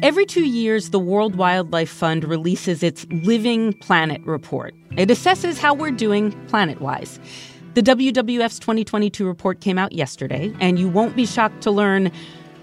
Every 0.00 0.26
two 0.26 0.46
years, 0.46 0.90
the 0.90 1.00
World 1.00 1.34
Wildlife 1.34 1.90
Fund 1.90 2.22
releases 2.22 2.84
its 2.84 3.04
Living 3.10 3.72
Planet 3.72 4.22
report. 4.24 4.72
It 4.96 5.08
assesses 5.08 5.58
how 5.58 5.74
we're 5.74 5.90
doing 5.90 6.30
planet 6.46 6.80
wise. 6.80 7.18
The 7.74 7.82
WWF's 7.82 8.60
2022 8.60 9.26
report 9.26 9.60
came 9.60 9.76
out 9.76 9.90
yesterday, 9.90 10.54
and 10.60 10.78
you 10.78 10.88
won't 10.88 11.16
be 11.16 11.26
shocked 11.26 11.62
to 11.62 11.72
learn 11.72 12.12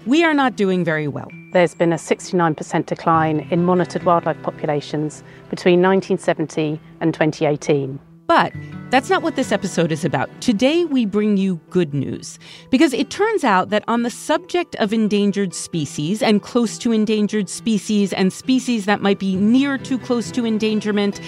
we 0.06 0.24
are 0.24 0.32
not 0.32 0.56
doing 0.56 0.82
very 0.82 1.08
well. 1.08 1.30
There's 1.52 1.74
been 1.74 1.92
a 1.92 1.96
69% 1.96 2.86
decline 2.86 3.40
in 3.50 3.64
monitored 3.64 4.04
wildlife 4.04 4.40
populations 4.42 5.22
between 5.50 5.82
1970 5.82 6.80
and 7.00 7.12
2018. 7.12 7.98
But 8.26 8.52
that's 8.90 9.10
not 9.10 9.22
what 9.22 9.36
this 9.36 9.52
episode 9.52 9.92
is 9.92 10.04
about. 10.04 10.28
Today, 10.40 10.84
we 10.84 11.06
bring 11.06 11.36
you 11.36 11.60
good 11.70 11.94
news 11.94 12.38
because 12.70 12.92
it 12.92 13.10
turns 13.10 13.44
out 13.44 13.70
that 13.70 13.84
on 13.88 14.02
the 14.02 14.10
subject 14.10 14.74
of 14.76 14.92
endangered 14.92 15.54
species 15.54 16.22
and 16.22 16.42
close 16.42 16.78
to 16.78 16.92
endangered 16.92 17.48
species 17.48 18.12
and 18.12 18.32
species 18.32 18.86
that 18.86 19.00
might 19.00 19.18
be 19.18 19.36
near 19.36 19.78
too 19.78 19.98
close 19.98 20.30
to 20.32 20.46
endangerment, 20.46 21.20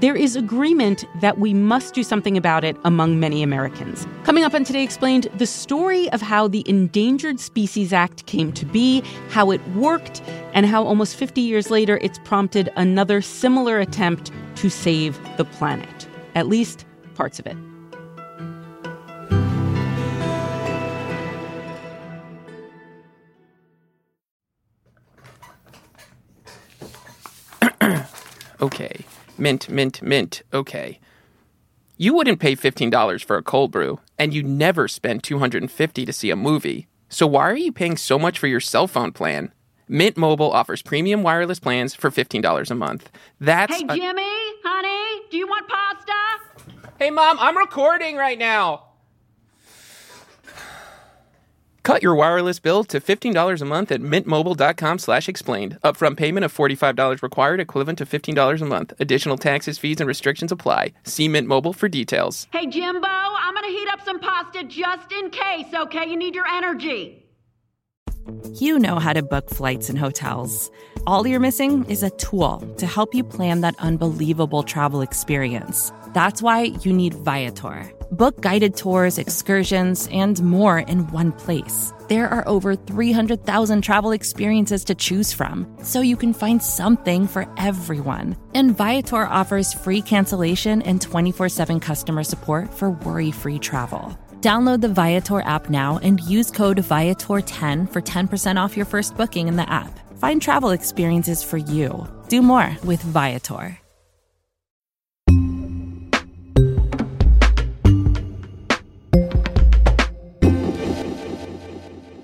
there 0.00 0.14
is 0.14 0.36
agreement 0.36 1.06
that 1.22 1.38
we 1.38 1.54
must 1.54 1.94
do 1.94 2.02
something 2.02 2.36
about 2.36 2.64
it 2.64 2.76
among 2.84 3.18
many 3.18 3.42
Americans. 3.42 4.06
Coming 4.24 4.44
up 4.44 4.52
on 4.52 4.62
Today 4.62 4.82
Explained, 4.82 5.28
the 5.38 5.46
story 5.46 6.10
of 6.10 6.20
how 6.20 6.48
the 6.48 6.68
Endangered 6.68 7.40
Species 7.40 7.94
Act 7.94 8.26
came 8.26 8.52
to 8.52 8.66
be, 8.66 9.02
how 9.30 9.50
it 9.50 9.66
worked, 9.68 10.20
and 10.52 10.66
how 10.66 10.84
almost 10.84 11.16
50 11.16 11.40
years 11.40 11.70
later 11.70 11.98
it's 12.02 12.18
prompted 12.24 12.70
another 12.76 13.22
similar 13.22 13.80
attempt 13.80 14.30
to 14.56 14.68
save 14.68 15.18
the 15.38 15.46
planet 15.46 15.95
at 16.36 16.46
least 16.46 16.84
parts 17.14 17.40
of 17.40 17.46
it. 17.48 17.56
okay. 28.60 29.04
Mint, 29.38 29.68
mint, 29.68 30.02
mint. 30.02 30.42
Okay. 30.52 30.98
You 31.98 32.12
wouldn't 32.12 32.40
pay 32.40 32.54
$15 32.54 33.24
for 33.24 33.36
a 33.38 33.42
cold 33.42 33.70
brew, 33.72 34.00
and 34.18 34.34
you 34.34 34.42
never 34.42 34.86
spend 34.86 35.22
$250 35.22 36.04
to 36.06 36.12
see 36.12 36.28
a 36.30 36.36
movie. 36.36 36.86
So 37.08 37.26
why 37.26 37.48
are 37.48 37.56
you 37.56 37.72
paying 37.72 37.96
so 37.96 38.18
much 38.18 38.38
for 38.38 38.48
your 38.48 38.60
cell 38.60 38.86
phone 38.86 39.12
plan? 39.12 39.50
Mint 39.88 40.16
Mobile 40.18 40.50
offers 40.52 40.82
premium 40.82 41.22
wireless 41.22 41.58
plans 41.60 41.94
for 41.94 42.10
$15 42.10 42.70
a 42.70 42.74
month. 42.74 43.10
That's 43.40 43.72
Hey 43.72 43.84
Jimmy, 43.84 44.22
a- 44.22 44.54
honey, 44.64 45.22
do 45.30 45.38
you 45.38 45.46
want 45.46 45.68
pasta? 45.68 45.85
Hey, 46.98 47.10
Mom, 47.10 47.36
I'm 47.38 47.58
recording 47.58 48.16
right 48.16 48.38
now. 48.38 48.84
Cut 51.82 52.02
your 52.02 52.16
wireless 52.16 52.58
bill 52.58 52.82
to 52.84 53.00
$15 53.00 53.60
a 53.60 53.64
month 53.64 53.92
at 53.92 54.00
mintmobile.com 54.00 54.98
slash 54.98 55.28
explained. 55.28 55.78
Upfront 55.84 56.16
payment 56.16 56.44
of 56.44 56.52
$45 56.52 57.22
required, 57.22 57.60
equivalent 57.60 57.98
to 57.98 58.06
$15 58.06 58.60
a 58.60 58.64
month. 58.64 58.92
Additional 58.98 59.36
taxes, 59.36 59.78
fees, 59.78 60.00
and 60.00 60.08
restrictions 60.08 60.50
apply. 60.50 60.94
See 61.04 61.28
Mint 61.28 61.46
Mobile 61.46 61.72
for 61.72 61.88
details. 61.88 62.48
Hey, 62.50 62.66
Jimbo, 62.66 63.06
I'm 63.06 63.54
going 63.54 63.64
to 63.66 63.78
heat 63.78 63.88
up 63.92 64.04
some 64.04 64.18
pasta 64.18 64.64
just 64.64 65.12
in 65.12 65.30
case, 65.30 65.72
okay? 65.74 66.08
You 66.08 66.16
need 66.16 66.34
your 66.34 66.48
energy. 66.48 67.22
You 68.54 68.80
know 68.80 68.98
how 68.98 69.12
to 69.12 69.22
book 69.22 69.50
flights 69.50 69.88
and 69.88 69.98
hotels. 69.98 70.70
All 71.06 71.24
you're 71.24 71.38
missing 71.38 71.84
is 71.88 72.02
a 72.02 72.10
tool 72.10 72.58
to 72.78 72.84
help 72.84 73.14
you 73.14 73.22
plan 73.22 73.60
that 73.60 73.76
unbelievable 73.78 74.64
travel 74.64 75.02
experience. 75.02 75.92
That's 76.14 76.42
why 76.42 76.72
you 76.82 76.92
need 76.92 77.14
Viator. 77.14 77.88
Book 78.10 78.40
guided 78.40 78.76
tours, 78.76 79.16
excursions, 79.16 80.08
and 80.10 80.42
more 80.42 80.80
in 80.80 81.06
one 81.12 81.30
place. 81.30 81.92
There 82.08 82.28
are 82.28 82.42
over 82.48 82.74
300,000 82.74 83.82
travel 83.82 84.10
experiences 84.10 84.82
to 84.82 84.96
choose 84.96 85.32
from, 85.32 85.72
so 85.80 86.00
you 86.00 86.16
can 86.16 86.32
find 86.32 86.60
something 86.60 87.28
for 87.28 87.46
everyone. 87.56 88.36
And 88.54 88.76
Viator 88.76 89.26
offers 89.26 89.72
free 89.72 90.02
cancellation 90.02 90.82
and 90.82 91.00
24 91.00 91.48
7 91.50 91.78
customer 91.78 92.24
support 92.24 92.74
for 92.74 92.90
worry 92.90 93.30
free 93.30 93.60
travel. 93.60 94.18
Download 94.40 94.80
the 94.80 94.88
Viator 94.88 95.40
app 95.42 95.70
now 95.70 95.98
and 96.02 96.20
use 96.22 96.50
code 96.50 96.78
Viator10 96.78 97.92
for 97.92 98.00
10% 98.00 98.56
off 98.60 98.76
your 98.76 98.86
first 98.86 99.16
booking 99.16 99.46
in 99.46 99.54
the 99.54 99.70
app. 99.70 100.00
Find 100.18 100.40
travel 100.40 100.70
experiences 100.70 101.42
for 101.42 101.58
you. 101.58 102.08
Do 102.28 102.40
more 102.40 102.74
with 102.84 103.02
Viator. 103.02 103.78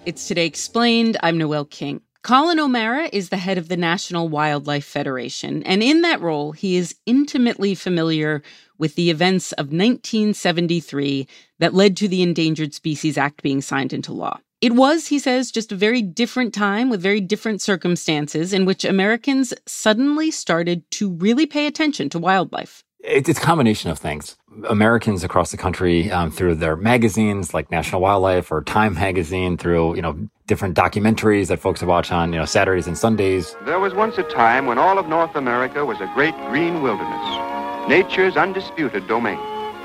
It's 0.04 0.26
Today 0.26 0.46
Explained. 0.46 1.16
I'm 1.22 1.38
Noel 1.38 1.66
King. 1.66 2.00
Collin 2.22 2.60
O'Mara 2.60 3.10
is 3.12 3.28
the 3.28 3.36
head 3.36 3.58
of 3.58 3.68
the 3.68 3.76
National 3.76 4.28
Wildlife 4.28 4.84
Federation, 4.84 5.62
and 5.64 5.82
in 5.82 6.02
that 6.02 6.20
role, 6.20 6.52
he 6.52 6.76
is 6.76 6.94
intimately 7.04 7.74
familiar 7.74 8.42
with 8.78 8.94
the 8.94 9.10
events 9.10 9.52
of 9.52 9.66
1973 9.66 11.26
that 11.58 11.74
led 11.74 11.96
to 11.96 12.08
the 12.08 12.22
Endangered 12.22 12.74
Species 12.74 13.18
Act 13.18 13.42
being 13.42 13.60
signed 13.60 13.92
into 13.92 14.12
law. 14.12 14.38
It 14.62 14.76
was, 14.76 15.08
he 15.08 15.18
says, 15.18 15.50
just 15.50 15.72
a 15.72 15.74
very 15.74 16.02
different 16.02 16.54
time 16.54 16.88
with 16.88 17.02
very 17.02 17.20
different 17.20 17.60
circumstances 17.60 18.52
in 18.52 18.64
which 18.64 18.84
Americans 18.84 19.52
suddenly 19.66 20.30
started 20.30 20.88
to 20.92 21.10
really 21.10 21.46
pay 21.46 21.66
attention 21.66 22.08
to 22.10 22.20
wildlife. 22.20 22.84
It's 23.00 23.28
a 23.28 23.34
combination 23.34 23.90
of 23.90 23.98
things. 23.98 24.36
Americans 24.68 25.24
across 25.24 25.50
the 25.50 25.56
country, 25.56 26.12
um, 26.12 26.30
through 26.30 26.54
their 26.54 26.76
magazines 26.76 27.52
like 27.52 27.72
National 27.72 28.00
Wildlife 28.00 28.52
or 28.52 28.62
Time 28.62 28.94
Magazine, 28.94 29.56
through 29.56 29.96
you 29.96 30.02
know 30.02 30.16
different 30.46 30.76
documentaries 30.76 31.48
that 31.48 31.58
folks 31.58 31.82
watch 31.82 32.12
on 32.12 32.32
you 32.32 32.38
know 32.38 32.44
Saturdays 32.44 32.86
and 32.86 32.96
Sundays. 32.96 33.56
There 33.64 33.80
was 33.80 33.94
once 33.94 34.16
a 34.18 34.22
time 34.22 34.66
when 34.66 34.78
all 34.78 34.96
of 34.96 35.08
North 35.08 35.34
America 35.34 35.84
was 35.84 36.00
a 36.00 36.06
great 36.14 36.36
green 36.46 36.82
wilderness, 36.82 37.88
nature's 37.88 38.36
undisputed 38.36 39.08
domain. 39.08 39.40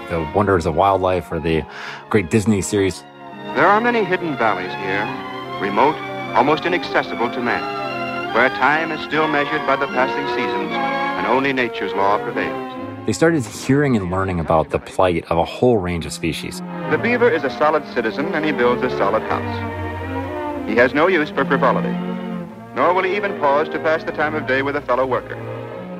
The 0.09 0.31
Wonders 0.35 0.67
of 0.67 0.75
Wildlife 0.75 1.31
or 1.31 1.39
the 1.39 1.65
great 2.11 2.29
Disney 2.29 2.61
series. 2.61 3.03
There 3.57 3.65
are 3.65 3.81
many 3.81 4.03
hidden 4.03 4.37
valleys 4.37 4.71
here, 4.71 5.01
remote, 5.59 5.95
almost 6.37 6.65
inaccessible 6.65 7.31
to 7.31 7.41
man, 7.41 8.35
where 8.35 8.49
time 8.49 8.91
is 8.91 9.03
still 9.03 9.27
measured 9.27 9.65
by 9.65 9.75
the 9.75 9.87
passing 9.87 10.27
seasons 10.37 10.71
and 10.71 11.25
only 11.25 11.53
nature's 11.53 11.91
law 11.93 12.21
prevails 12.23 12.67
they 13.07 13.13
started 13.13 13.43
hearing 13.45 13.95
and 13.95 14.11
learning 14.11 14.39
about 14.39 14.69
the 14.69 14.79
plight 14.79 15.23
of 15.31 15.37
a 15.37 15.45
whole 15.45 15.77
range 15.77 16.05
of 16.05 16.11
species. 16.11 16.59
The 16.91 16.99
beaver 17.01 17.31
is 17.31 17.45
a 17.45 17.49
solid 17.49 17.83
citizen 17.93 18.35
and 18.35 18.43
he 18.43 18.51
builds 18.51 18.83
a 18.83 18.89
solid 18.97 19.23
house. 19.23 20.69
He 20.69 20.75
has 20.75 20.93
no 20.93 21.07
use 21.07 21.29
for 21.29 21.45
frivolity, 21.45 21.97
nor 22.75 22.93
will 22.93 23.03
he 23.03 23.15
even 23.15 23.39
pause 23.39 23.69
to 23.69 23.79
pass 23.79 24.03
the 24.03 24.11
time 24.11 24.35
of 24.35 24.45
day 24.45 24.61
with 24.61 24.75
a 24.75 24.81
fellow 24.81 25.05
worker. 25.07 25.56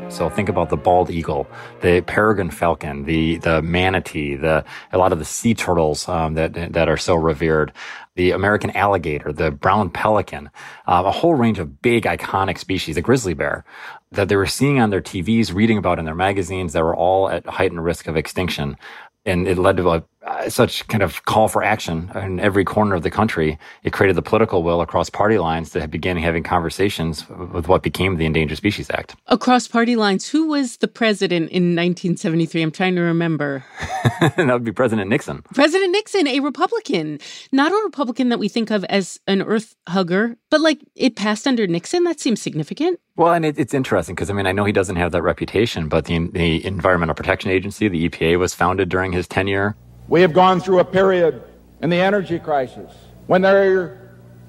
So 0.10 0.30
think 0.30 0.50
about 0.50 0.70
the 0.70 0.78
bald 0.78 1.10
eagle, 1.10 1.48
the 1.82 2.02
peregrine 2.02 2.50
falcon, 2.50 3.04
the 3.04 3.38
the 3.38 3.62
manatee, 3.62 4.36
the 4.36 4.64
a 4.92 4.98
lot 4.98 5.12
of 5.12 5.20
the 5.20 5.26
sea 5.26 5.54
turtles 5.54 6.08
um, 6.08 6.34
that 6.36 6.54
that 6.74 6.88
are 6.88 6.98
so 6.98 7.16
revered, 7.16 7.74
the 8.16 8.32
American 8.32 8.72
alligator, 8.72 9.32
the 9.32 9.52
brown 9.52 9.90
pelican, 9.90 10.50
uh, 10.88 11.04
a 11.06 11.12
whole 11.12 11.36
range 11.36 11.60
of 11.60 11.82
big 11.82 12.04
iconic 12.06 12.58
species, 12.58 12.96
the 12.96 13.02
grizzly 13.02 13.34
bear 13.34 13.66
that 14.12 14.30
they 14.30 14.36
were 14.36 14.46
seeing 14.46 14.80
on 14.80 14.90
their 14.90 15.02
TVs, 15.02 15.54
reading 15.54 15.78
about 15.78 16.00
in 16.00 16.06
their 16.06 16.16
magazines 16.16 16.74
that 16.74 16.84
were 16.84 16.96
all 16.96 17.30
at 17.30 17.46
heightened 17.46 17.84
risk 17.84 18.08
of 18.08 18.16
extinction. 18.16 18.78
And 19.26 19.48
it 19.48 19.58
led 19.58 19.78
to 19.78 19.90
a, 19.90 20.04
uh, 20.28 20.50
such 20.50 20.86
kind 20.88 21.02
of 21.02 21.24
call 21.26 21.48
for 21.48 21.64
action 21.64 22.12
in 22.16 22.40
every 22.40 22.66
corner 22.66 22.96
of 22.96 23.04
the 23.04 23.10
country. 23.10 23.58
It 23.84 23.94
created 23.94 24.16
the 24.16 24.22
political 24.22 24.62
will 24.62 24.82
across 24.82 25.10
party 25.10 25.38
lines 25.38 25.70
to 25.72 25.88
begin 25.88 26.18
having 26.18 26.44
conversations 26.44 27.28
with 27.30 27.68
what 27.68 27.82
became 27.82 28.18
the 28.18 28.26
Endangered 28.26 28.58
Species 28.58 28.90
Act. 28.92 29.16
Across 29.28 29.70
party 29.70 29.96
lines, 29.96 30.28
who 30.28 30.48
was 30.48 30.78
the 30.78 30.88
president 30.88 31.50
in 31.52 31.76
1973? 31.76 32.62
I'm 32.62 32.72
trying 32.72 32.96
to 32.96 33.02
remember. 33.02 33.64
that 34.20 34.48
would 34.48 34.64
be 34.64 34.72
President 34.72 35.10
Nixon. 35.10 35.44
President 35.54 35.92
Nixon, 35.92 36.28
a 36.28 36.42
Republican, 36.42 37.20
not 37.52 37.72
a 37.72 37.82
Republican 37.86 38.30
that 38.30 38.40
we 38.40 38.50
think 38.50 38.70
of 38.70 38.84
as 38.86 39.20
an 39.28 39.42
earth 39.42 39.76
hugger, 39.88 40.36
but 40.50 40.60
like 40.60 40.80
it 40.96 41.16
passed 41.16 41.48
under 41.48 41.66
Nixon. 41.68 42.04
That 42.04 42.20
seems 42.20 42.42
significant. 42.42 43.00
Well, 43.16 43.34
and 43.34 43.46
it, 43.46 43.58
it's 43.58 43.74
interesting 43.74 44.14
because 44.14 44.30
I 44.30 44.34
mean 44.34 44.46
I 44.46 44.52
know 44.52 44.66
he 44.66 44.72
doesn't 44.72 44.98
have 44.98 45.12
that 45.14 45.24
reputation, 45.24 45.88
but 45.88 46.06
the, 46.06 46.28
the 46.34 46.66
Environmental 46.66 47.16
Protection 47.16 47.50
Agency, 47.50 47.88
the 47.88 48.10
EPA, 48.10 48.38
was 48.38 48.54
founded 48.54 48.90
during 48.90 49.14
his 49.14 49.28
tenure. 49.28 49.76
We 50.10 50.22
have 50.22 50.34
gone 50.34 50.62
through 50.62 50.80
a 50.80 50.86
period 50.86 51.44
in 51.82 51.90
the 51.90 52.00
energy 52.00 52.40
crisis 52.40 52.92
when 53.28 53.42
there 53.42 54.00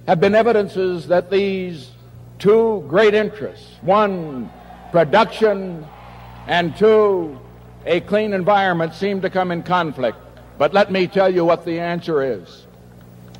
have 0.06 0.20
been 0.20 0.34
evidences 0.34 1.08
that 1.08 1.30
these 1.30 1.90
two 2.38 2.84
great 2.88 3.12
interests, 3.12 3.76
one 3.82 4.50
production 4.92 5.84
and 6.46 6.76
two 6.76 7.38
a 7.86 8.00
clean 8.00 8.34
environment, 8.34 8.94
seem 8.94 9.20
to 9.22 9.30
come 9.30 9.50
in 9.50 9.62
conflict. 9.62 10.18
But 10.58 10.74
let 10.74 10.92
me 10.92 11.06
tell 11.06 11.32
you 11.32 11.44
what 11.44 11.64
the 11.64 11.80
answer 11.80 12.22
is. 12.22 12.66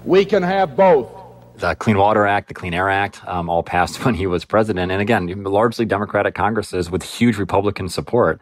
We 0.05 0.25
can 0.25 0.43
have 0.43 0.77
both 0.77 1.11
the 1.59 1.75
Clean 1.75 1.99
Water 1.99 2.27
Act, 2.27 2.49
the 2.49 2.55
Clean 2.55 2.73
Air 2.73 2.89
Act, 2.89 3.21
um, 3.27 3.49
all 3.51 3.63
passed 3.63 4.05
when 4.05 4.15
he 4.15 4.27
was 4.27 4.45
president. 4.45 4.93
And 4.93 5.01
again, 5.01 5.27
largely 5.45 5.85
Democratic 5.85 6.35
Congresses 6.35 6.91
with 6.91 7.03
huge 7.03 7.37
Republican 7.37 7.89
support. 7.89 8.41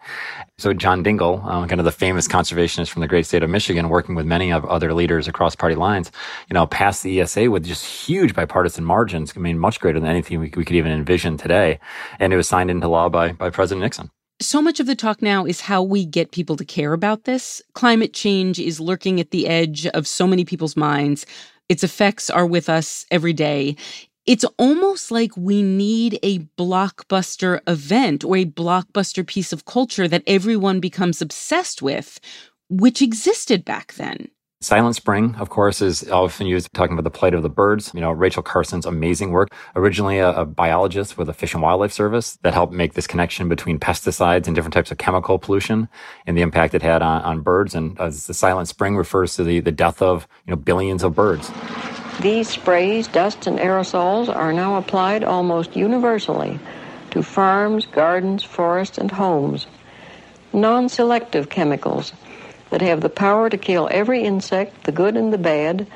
So 0.59 0.73
John 0.73 1.03
Dingell, 1.03 1.45
uh, 1.45 1.67
kind 1.67 1.81
of 1.81 1.85
the 1.85 1.93
famous 1.93 2.29
conservationist 2.29 2.89
from 2.89 3.01
the 3.01 3.09
great 3.09 3.27
state 3.27 3.43
of 3.43 3.51
Michigan, 3.51 3.89
working 3.89 4.15
with 4.15 4.27
many 4.27 4.53
of 4.53 4.65
other 4.67 4.93
leaders 4.93 5.29
across 5.29 5.55
party 5.55 5.75
lines, 5.75 6.13
you 6.49 6.55
know, 6.55 6.67
passed 6.67 7.03
the 7.03 7.21
ESA 7.21 7.51
with 7.51 7.65
just 7.65 7.85
huge 7.85 8.35
bipartisan 8.35 8.85
margins. 8.85 9.33
I 9.37 9.41
mean, 9.41 9.59
much 9.59 9.81
greater 9.81 10.01
than 10.01 10.09
anything 10.09 10.39
we, 10.41 10.53
we 10.57 10.65
could 10.65 10.77
even 10.77 10.93
envision 10.93 11.37
today. 11.37 11.79
And 12.19 12.33
it 12.33 12.37
was 12.37 12.49
signed 12.49 12.71
into 12.71 12.89
law 12.89 13.09
by, 13.09 13.33
by 13.33 13.51
President 13.51 13.83
Nixon. 13.83 14.11
So 14.39 14.61
much 14.61 14.81
of 14.81 14.87
the 14.87 14.95
talk 14.95 15.23
now 15.23 15.47
is 15.47 15.63
how 15.63 15.83
we 15.83 16.05
get 16.05 16.31
people 16.31 16.57
to 16.57 16.65
care 16.65 16.93
about 16.93 17.25
this. 17.25 17.63
Climate 17.73 18.13
change 18.13 18.59
is 18.61 18.79
lurking 18.79 19.19
at 19.19 19.31
the 19.31 19.47
edge 19.47 19.87
of 19.87 20.07
so 20.07 20.27
many 20.27 20.45
people's 20.45 20.77
minds. 20.77 21.25
Its 21.69 21.83
effects 21.83 22.31
are 22.31 22.47
with 22.47 22.69
us 22.69 23.07
every 23.11 23.33
day. 23.33 23.77
It's 24.27 24.45
almost 24.59 25.11
like 25.11 25.37
we 25.37 25.63
need 25.63 26.19
a 26.23 26.41
blockbuster 26.59 27.61
event 27.67 28.25
or 28.25 28.37
a 28.37 28.45
blockbuster 28.45 29.27
piece 29.27 29.53
of 29.53 29.65
culture 29.65 30.09
that 30.09 30.25
everyone 30.27 30.81
becomes 30.81 31.23
obsessed 31.23 31.83
with, 31.83 32.19
which 32.69 33.03
existed 33.03 33.65
back 33.65 33.95
then. 33.95 34.29
Silent 34.63 34.97
Spring, 34.97 35.35
of 35.39 35.51
course, 35.51 35.83
is 35.83 36.11
often 36.11 36.47
used 36.47 36.73
talking 36.73 36.95
about 36.95 37.05
the 37.05 37.11
plight 37.11 37.35
of 37.35 37.43
the 37.43 37.51
birds. 37.51 37.93
You 37.93 38.01
know, 38.01 38.11
Rachel 38.11 38.43
Carson's 38.43 38.87
amazing 38.87 39.31
work, 39.31 39.51
originally 39.75 40.19
a, 40.19 40.31
a, 40.31 40.47
biologist 40.47 41.19
with 41.19 41.27
the 41.27 41.35
Fish 41.35 41.53
and 41.53 41.63
Wildlife 41.63 41.93
Service 41.93 42.39
that 42.41 42.55
helped 42.55 42.73
make 42.73 42.95
this 42.95 43.07
connection 43.07 43.51
between 43.51 43.79
pesticides 43.79 44.47
and 44.47 44.57
different 44.57 44.73
types 44.73 44.91
of 44.91 44.97
chemical 44.97 45.39
pollution 45.39 45.91
and 46.27 46.39
the 46.39 46.41
impact 46.41 46.75
it 46.75 46.81
had 46.81 47.03
on, 47.03 47.21
on 47.21 47.41
birds. 47.43 47.75
And 47.75 48.01
as 48.01 48.27
the 48.29 48.33
Silent 48.33 48.67
Spring 48.67 48.97
refers 48.97 49.37
to 49.37 49.45
the, 49.45 49.61
the 49.61 49.71
death 49.71 50.01
of, 50.01 50.27
you 50.47 50.53
know, 50.53 50.57
billions 50.57 51.03
of 51.03 51.15
birds. 51.15 51.51
These 52.23 52.49
sprays, 52.49 53.09
dust, 53.09 53.47
and 53.47 53.59
aerosols 53.59 54.35
are 54.35 54.55
now 54.55 54.77
applied 54.77 55.23
almost 55.23 55.77
universally 55.77 56.59
to 57.11 57.23
farms, 57.23 57.85
gardens, 57.85 58.43
forests, 58.43 58.97
and 58.97 59.11
homes. 59.11 59.67
Non-selective 60.55 61.51
chemicals 61.51 62.15
that 62.71 62.83
have 62.83 63.01
the 63.01 63.09
power 63.09 63.49
to 63.49 63.57
kill 63.57 63.89
every 63.91 64.23
insect, 64.23 64.85
the 64.85 64.93
good 64.93 65.17
and 65.17 65.33
the 65.33 65.39
bad, 65.39 65.87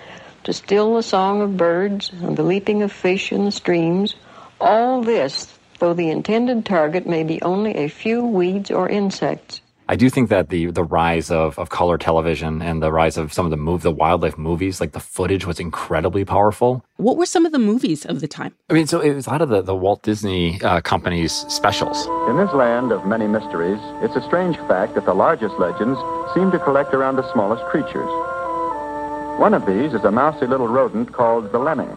to 0.44 0.52
still 0.52 0.94
the 0.94 1.02
song 1.02 1.43
of 1.43 1.56
birds 1.56 2.11
and 2.12 2.37
the 2.37 2.43
leaping 2.43 2.82
of 2.82 2.93
fish 2.93 3.32
in 3.32 3.44
the 3.44 3.52
streams, 3.52 4.14
all 4.61 5.02
this, 5.02 5.58
though 5.78 5.94
the 5.94 6.11
intended 6.11 6.64
target 6.64 7.06
may 7.06 7.22
be 7.22 7.40
only 7.43 7.75
a 7.76 7.88
few 7.88 8.25
weeds 8.25 8.70
or 8.70 8.88
insects. 8.88 9.60
I 9.90 9.96
do 9.96 10.08
think 10.08 10.28
that 10.28 10.50
the 10.50 10.66
the 10.66 10.84
rise 10.84 11.32
of, 11.32 11.58
of 11.58 11.70
color 11.70 11.98
television 11.98 12.62
and 12.62 12.81
the 12.81 12.92
rise 12.92 13.16
of 13.16 13.32
some 13.32 13.44
of 13.44 13.50
the 13.50 13.56
move 13.56 13.82
the 13.82 13.90
wildlife 13.90 14.38
movies, 14.38 14.81
like 14.81 14.92
the 14.92 15.00
footage 15.00 15.44
was 15.44 15.58
incredibly 15.58 16.25
powerful. 16.25 16.84
What 16.98 17.16
were 17.16 17.26
some 17.26 17.44
of 17.44 17.50
the 17.50 17.58
movies 17.58 18.06
of 18.06 18.20
the 18.20 18.28
time? 18.28 18.54
I 18.70 18.75
mean, 18.75 18.87
so 18.87 19.00
it 19.00 19.12
was 19.12 19.26
a 19.26 19.31
lot 19.31 19.42
of 19.42 19.48
the, 19.48 19.62
the 19.62 19.75
Walt 19.75 20.04
Disney 20.04 20.62
uh, 20.62 20.81
Company's 20.81 21.32
specials. 21.32 22.06
In 22.31 22.37
this 22.37 22.52
land 22.52 22.92
of 22.92 23.04
many 23.04 23.26
mysteries, 23.26 23.81
it's 24.00 24.14
a 24.14 24.22
strange 24.22 24.56
fact 24.69 24.94
that 24.94 25.06
the 25.06 25.14
largest 25.14 25.58
legends 25.58 25.98
seem 26.34 26.52
to 26.52 26.60
collect 26.60 26.94
around 26.94 27.16
the 27.16 27.26
smallest 27.32 27.64
creatures. 27.64 28.12
One 29.40 29.54
of 29.54 29.66
these 29.66 29.92
is 29.92 30.04
a 30.04 30.12
mousy 30.12 30.46
little 30.46 30.69
rodent 30.69 31.12
called 31.12 31.50
the 31.50 31.58
lemming. 31.58 31.96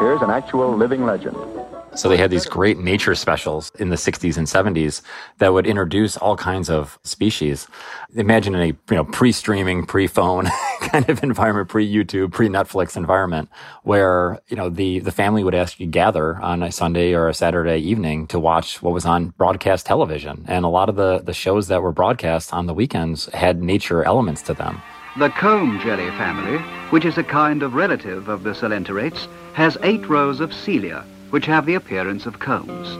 Here's 0.00 0.22
an 0.22 0.30
actual 0.30 0.76
living 0.76 1.06
legend. 1.06 1.55
So 1.96 2.10
they 2.10 2.18
had 2.18 2.30
these 2.30 2.44
great 2.44 2.78
nature 2.78 3.14
specials 3.14 3.72
in 3.78 3.88
the 3.88 3.96
60s 3.96 4.36
and 4.36 4.46
70s 4.46 5.00
that 5.38 5.54
would 5.54 5.66
introduce 5.66 6.18
all 6.18 6.36
kinds 6.36 6.68
of 6.68 6.98
species. 7.04 7.66
Imagine 8.14 8.54
a 8.54 8.66
you 8.66 8.76
know 8.90 9.04
pre-streaming, 9.04 9.86
pre-phone 9.86 10.48
kind 10.80 11.08
of 11.08 11.22
environment, 11.22 11.70
pre-YouTube, 11.70 12.32
pre-Netflix 12.32 12.98
environment 12.98 13.48
where 13.84 14.38
you 14.48 14.56
know 14.56 14.68
the 14.68 14.98
the 15.00 15.10
family 15.10 15.42
would 15.42 15.54
actually 15.54 15.86
gather 15.86 16.36
on 16.42 16.62
a 16.62 16.70
Sunday 16.70 17.14
or 17.14 17.28
a 17.28 17.34
Saturday 17.34 17.78
evening 17.78 18.26
to 18.26 18.38
watch 18.38 18.82
what 18.82 18.92
was 18.92 19.06
on 19.06 19.28
broadcast 19.38 19.86
television. 19.86 20.44
And 20.48 20.66
a 20.66 20.68
lot 20.68 20.90
of 20.90 20.96
the 20.96 21.22
the 21.24 21.34
shows 21.34 21.68
that 21.68 21.80
were 21.80 21.92
broadcast 21.92 22.52
on 22.52 22.66
the 22.66 22.74
weekends 22.74 23.24
had 23.32 23.62
nature 23.62 24.04
elements 24.04 24.42
to 24.42 24.54
them. 24.54 24.82
The 25.18 25.30
comb 25.30 25.80
jelly 25.80 26.10
family, 26.10 26.58
which 26.90 27.06
is 27.06 27.16
a 27.16 27.24
kind 27.24 27.62
of 27.62 27.72
relative 27.72 28.28
of 28.28 28.42
the 28.42 28.50
coelenterates, 28.50 29.28
has 29.54 29.78
eight 29.82 30.06
rows 30.10 30.40
of 30.40 30.52
cilia 30.52 31.06
which 31.30 31.46
have 31.46 31.66
the 31.66 31.74
appearance 31.74 32.26
of 32.26 32.38
combs. 32.38 32.96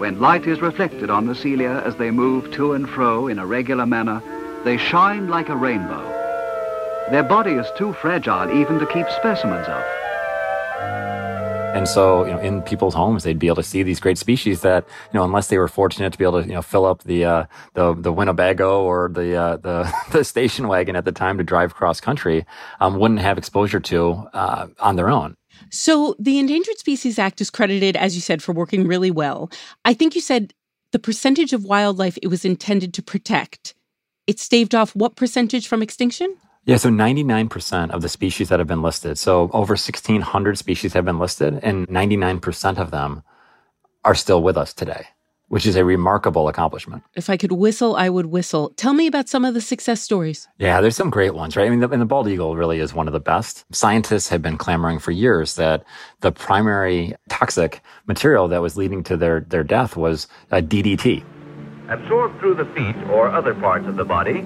When 0.00 0.20
light 0.20 0.46
is 0.46 0.60
reflected 0.60 1.08
on 1.08 1.26
the 1.26 1.34
cilia 1.34 1.82
as 1.84 1.96
they 1.96 2.10
move 2.10 2.50
to 2.52 2.72
and 2.72 2.88
fro 2.88 3.28
in 3.28 3.38
a 3.38 3.46
regular 3.46 3.86
manner, 3.86 4.22
they 4.64 4.76
shine 4.76 5.28
like 5.28 5.48
a 5.48 5.56
rainbow. 5.56 6.02
Their 7.10 7.22
body 7.22 7.52
is 7.52 7.66
too 7.76 7.92
fragile 7.92 8.50
even 8.50 8.78
to 8.78 8.86
keep 8.86 9.08
specimens 9.10 9.68
of. 9.68 9.84
And 11.74 11.88
so, 11.88 12.24
you 12.24 12.30
know, 12.30 12.38
in 12.38 12.62
people's 12.62 12.94
homes, 12.94 13.24
they'd 13.24 13.38
be 13.38 13.48
able 13.48 13.56
to 13.56 13.62
see 13.64 13.82
these 13.82 13.98
great 13.98 14.16
species 14.16 14.60
that, 14.60 14.86
you 15.12 15.18
know, 15.18 15.24
unless 15.24 15.48
they 15.48 15.58
were 15.58 15.66
fortunate 15.66 16.12
to 16.12 16.18
be 16.18 16.24
able 16.24 16.40
to, 16.40 16.48
you 16.48 16.54
know, 16.54 16.62
fill 16.62 16.86
up 16.86 17.02
the 17.02 17.24
uh, 17.24 17.46
the 17.74 17.94
the 17.94 18.12
Winnebago 18.12 18.84
or 18.84 19.10
the 19.12 19.34
uh, 19.34 19.56
the 19.56 19.92
the 20.12 20.24
station 20.24 20.68
wagon 20.68 20.94
at 20.94 21.04
the 21.04 21.10
time 21.10 21.36
to 21.38 21.44
drive 21.44 21.74
cross 21.74 22.00
country, 22.00 22.46
um, 22.80 22.98
wouldn't 23.00 23.20
have 23.20 23.38
exposure 23.38 23.80
to 23.80 24.12
uh, 24.32 24.68
on 24.78 24.94
their 24.94 25.10
own. 25.10 25.36
So 25.70 26.14
the 26.18 26.38
Endangered 26.38 26.78
Species 26.78 27.18
Act 27.18 27.40
is 27.40 27.50
credited, 27.50 27.96
as 27.96 28.14
you 28.14 28.20
said, 28.20 28.42
for 28.42 28.52
working 28.52 28.86
really 28.86 29.10
well. 29.10 29.50
I 29.84 29.94
think 29.94 30.14
you 30.14 30.20
said 30.20 30.54
the 30.92 30.98
percentage 30.98 31.52
of 31.52 31.64
wildlife 31.64 32.18
it 32.22 32.28
was 32.28 32.44
intended 32.44 32.94
to 32.94 33.02
protect. 33.02 33.74
It 34.26 34.38
staved 34.38 34.74
off 34.74 34.94
what 34.94 35.16
percentage 35.16 35.66
from 35.66 35.82
extinction? 35.82 36.36
Yeah, 36.66 36.76
so 36.76 36.88
99% 36.88 37.90
of 37.90 38.00
the 38.00 38.08
species 38.08 38.48
that 38.48 38.58
have 38.58 38.68
been 38.68 38.80
listed, 38.80 39.18
so 39.18 39.50
over 39.52 39.72
1,600 39.72 40.56
species 40.56 40.94
have 40.94 41.04
been 41.04 41.18
listed, 41.18 41.60
and 41.62 41.86
99% 41.88 42.78
of 42.78 42.90
them 42.90 43.22
are 44.02 44.14
still 44.14 44.42
with 44.42 44.56
us 44.56 44.72
today 44.72 45.06
which 45.54 45.66
is 45.66 45.76
a 45.76 45.84
remarkable 45.84 46.48
accomplishment. 46.48 47.04
If 47.14 47.30
I 47.30 47.36
could 47.36 47.52
whistle, 47.52 47.94
I 47.94 48.08
would 48.08 48.26
whistle. 48.26 48.70
Tell 48.70 48.92
me 48.92 49.06
about 49.06 49.28
some 49.28 49.44
of 49.44 49.54
the 49.54 49.60
success 49.60 50.02
stories. 50.02 50.48
Yeah, 50.58 50.80
there's 50.80 50.96
some 50.96 51.10
great 51.10 51.32
ones, 51.32 51.56
right? 51.56 51.68
I 51.68 51.70
mean, 51.70 51.78
the, 51.78 51.88
and 51.90 52.02
the 52.02 52.06
bald 52.06 52.26
eagle 52.26 52.56
really 52.56 52.80
is 52.80 52.92
one 52.92 53.06
of 53.06 53.12
the 53.12 53.20
best. 53.20 53.64
Scientists 53.70 54.28
have 54.30 54.42
been 54.42 54.58
clamoring 54.58 54.98
for 54.98 55.12
years 55.12 55.54
that 55.54 55.84
the 56.22 56.32
primary 56.32 57.14
toxic 57.28 57.82
material 58.08 58.48
that 58.48 58.62
was 58.62 58.76
leading 58.76 59.04
to 59.04 59.16
their, 59.16 59.42
their 59.42 59.62
death 59.62 59.96
was 59.96 60.26
a 60.50 60.60
DDT. 60.60 61.22
Absorbed 61.88 62.40
through 62.40 62.54
the 62.56 62.66
feet 62.74 62.96
or 63.08 63.28
other 63.28 63.54
parts 63.54 63.86
of 63.86 63.94
the 63.94 64.04
body, 64.04 64.42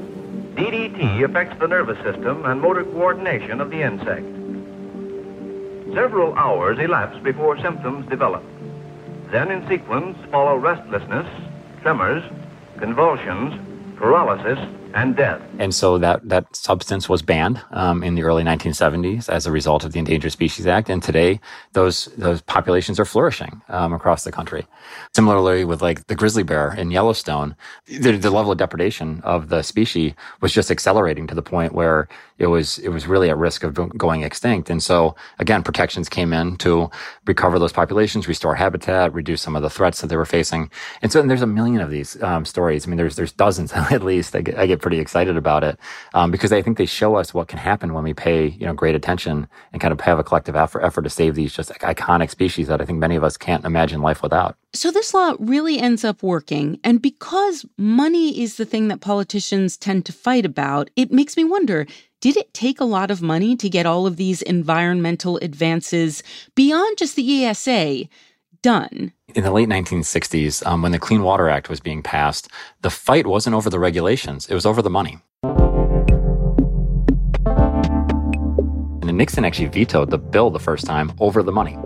DDT 0.57 1.25
affects 1.25 1.59
the 1.59 1.69
nervous 1.69 1.97
system 2.05 2.45
and 2.45 2.61
motor 2.61 2.85
coordination 2.85 3.63
of 3.63 3.71
the 3.71 3.81
insect. 3.81 4.27
Several 5.95 6.35
hours 6.35 6.79
elapse 6.79 7.17
before 7.25 7.59
symptoms 7.63 8.07
develop. 8.11 8.45
Then 9.31 9.51
in 9.51 9.69
sequence 9.69 10.17
follow 10.31 10.57
restlessness, 10.57 11.27
tremors, 11.83 12.23
convulsions, 12.79 13.55
paralysis, 13.97 14.59
and 14.95 15.17
death. 15.17 15.41
And 15.59 15.75
so 15.75 15.99
that, 15.99 16.29
that 16.29 16.55
substance 16.55 17.09
was 17.09 17.23
banned 17.23 17.63
um, 17.71 18.03
in 18.03 18.15
the 18.15 18.23
early 18.23 18.43
1970s 18.43 19.29
as 19.29 19.47
a 19.47 19.53
result 19.53 19.85
of 19.85 19.93
the 19.93 19.99
Endangered 19.99 20.33
Species 20.33 20.67
Act. 20.67 20.89
And 20.89 21.03
today, 21.03 21.41
those 21.73 22.07
those 22.17 22.41
populations 22.43 22.99
are 22.99 23.05
flourishing 23.05 23.63
um, 23.69 23.93
across 23.93 24.25
the 24.25 24.33
country. 24.33 24.67
Similarly, 25.15 25.65
with 25.65 25.83
like 25.83 26.07
the 26.07 26.15
grizzly 26.15 26.43
bear 26.43 26.75
in 26.75 26.91
Yellowstone, 26.91 27.57
the, 27.87 28.17
the 28.17 28.31
level 28.31 28.53
of 28.53 28.59
depredation 28.59 29.21
of 29.25 29.49
the 29.49 29.63
species 29.63 30.15
was 30.41 30.53
just 30.53 30.71
accelerating 30.71 31.27
to 31.27 31.35
the 31.35 31.43
point 31.43 31.73
where 31.73 32.09
it 32.39 32.47
was 32.47 32.79
it 32.79 32.91
was 32.91 33.07
really 33.07 33.31
at 33.31 33.37
risk 33.37 33.65
of 33.65 33.75
going 33.99 34.23
extinct. 34.23 34.71
And 34.71 34.83
so 34.83 35.17
again, 35.39 35.63
protections 35.63 36.09
came 36.09 36.33
in 36.33 36.57
to 36.59 36.91
recover 37.27 37.59
those 37.59 37.73
populations, 37.73 38.29
restore 38.29 38.55
habitat, 38.55 39.13
reduce 39.13 39.43
some 39.43 39.57
of 39.57 39.63
the 39.63 39.71
threats 39.71 40.01
that 40.01 40.07
they 40.07 40.17
were 40.17 40.25
facing. 40.25 40.71
And 41.03 41.13
so 41.13 41.21
and 41.21 41.29
there's 41.29 41.43
a 41.43 41.47
million 41.47 41.81
of 41.81 41.91
these 41.91 42.21
um, 42.23 42.45
stories. 42.45 42.87
I 42.87 42.91
mean, 42.91 42.97
there's 42.97 43.17
there's 43.17 43.33
dozens 43.33 43.73
at 43.75 44.03
least. 44.03 44.35
I 44.37 44.43
get, 44.43 44.59
I 44.59 44.67
get 44.67 44.78
pretty 44.79 44.99
excited 44.99 45.37
about 45.37 45.65
it 45.65 45.79
um, 46.15 46.31
because 46.31 46.53
I 46.53 46.63
think 46.63 46.79
they 46.79 46.87
show 46.87 47.17
us 47.17 47.35
what 47.35 47.49
can 47.49 47.59
happen 47.59 47.93
when 47.93 48.05
we 48.05 48.15
pay 48.15 48.49
you 48.49 48.67
know 48.67 48.73
great 48.73 48.95
attention 48.95 49.49
and 49.73 49.83
kind 49.83 49.93
of 49.93 50.01
have 50.01 50.19
a 50.19 50.25
collective 50.25 50.57
effort 50.57 50.83
effort 50.83 51.03
to 51.03 51.11
save 51.11 51.35
these 51.35 51.53
just 51.53 51.71
iconic 51.81 52.31
species 52.31 52.69
that 52.69 52.81
I 52.81 52.85
think 52.85 52.99
many 52.99 53.17
of 53.17 53.25
us 53.25 53.37
can't 53.37 53.65
imagine 53.65 54.01
life 54.01 54.23
without. 54.23 54.57
So 54.73 54.91
this 54.91 55.15
law 55.15 55.35
really 55.39 55.79
ends 55.79 56.05
up 56.05 56.23
working, 56.23 56.79
and 56.85 57.03
because 57.03 57.67
money 57.77 58.41
is 58.41 58.57
the 58.57 58.65
thing 58.65 58.89
that 58.89 59.01
politicians 59.01 59.77
tend 59.77 60.07
to 60.07 60.13
fight 60.13 60.47
about, 60.47 60.91
it 60.97 61.13
makes 61.13 61.37
me 61.37 61.45
wonder 61.45 61.87
did 62.21 62.37
it 62.37 62.53
take 62.53 62.81
a 62.81 62.85
lot 62.85 63.13
of 63.13 63.23
money 63.23 63.57
to 63.57 63.69
get 63.69 63.87
all 63.87 64.07
of 64.07 64.17
these 64.17 64.43
environmental 64.43 65.37
advances 65.39 66.23
beyond 66.57 66.99
just 66.99 67.15
the 67.15 67.45
ESA 67.45 68.09
done? 68.61 69.13
In 69.35 69.45
the 69.45 69.51
late 69.51 69.69
1960s, 69.69 70.67
um, 70.67 70.81
when 70.81 70.93
the 70.93 70.99
Clean 70.99 71.23
Water 71.23 71.51
Act 71.51 71.69
was 71.69 71.81
being 71.81 72.03
passed, 72.03 72.49
the 72.81 72.89
fight 72.89 73.27
wasn't 73.27 73.55
over 73.55 73.69
the 73.69 73.79
regulations, 73.79 74.49
it 74.49 74.55
was 74.55 74.65
over 74.65 74.81
the 74.81 74.89
money. 74.89 75.19
And 79.03 79.19
Nixon 79.19 79.45
actually 79.45 79.69
vetoed 79.69 80.09
the 80.09 80.17
bill 80.17 80.49
the 80.49 80.59
first 80.59 80.87
time 80.87 81.13
over 81.21 81.43
the 81.43 81.53
money. 81.53 81.77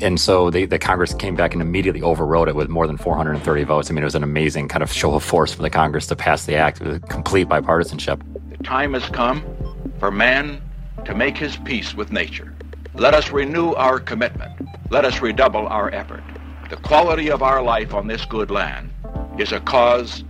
And 0.00 0.18
so 0.18 0.48
they, 0.48 0.64
the 0.64 0.78
Congress 0.78 1.12
came 1.12 1.34
back 1.36 1.52
and 1.52 1.60
immediately 1.60 2.00
overrode 2.00 2.48
it 2.48 2.54
with 2.54 2.70
more 2.70 2.86
than 2.86 2.96
430 2.96 3.64
votes. 3.64 3.90
I 3.90 3.92
mean, 3.92 4.02
it 4.02 4.06
was 4.06 4.14
an 4.14 4.22
amazing 4.22 4.68
kind 4.68 4.82
of 4.82 4.90
show 4.90 5.14
of 5.14 5.22
force 5.22 5.52
for 5.52 5.60
the 5.60 5.68
Congress 5.68 6.06
to 6.06 6.16
pass 6.16 6.46
the 6.46 6.56
act 6.56 6.80
with 6.80 7.06
complete 7.10 7.46
bipartisanship. 7.46 8.22
The 8.56 8.64
time 8.64 8.94
has 8.94 9.06
come 9.10 9.44
for 9.98 10.10
man 10.10 10.62
to 11.04 11.14
make 11.14 11.36
his 11.36 11.58
peace 11.58 11.92
with 11.94 12.10
nature. 12.10 12.54
Let 12.94 13.12
us 13.12 13.30
renew 13.32 13.74
our 13.74 14.00
commitment. 14.00 14.66
Let 14.90 15.04
us 15.04 15.20
redouble 15.20 15.66
our 15.68 15.92
effort. 15.94 16.22
The 16.70 16.76
quality 16.76 17.32
of 17.32 17.42
our 17.42 17.60
life 17.60 17.94
on 17.94 18.06
this 18.06 18.24
good 18.24 18.48
land 18.48 18.92
is 19.38 19.50
a 19.50 19.58
cause 19.58 20.22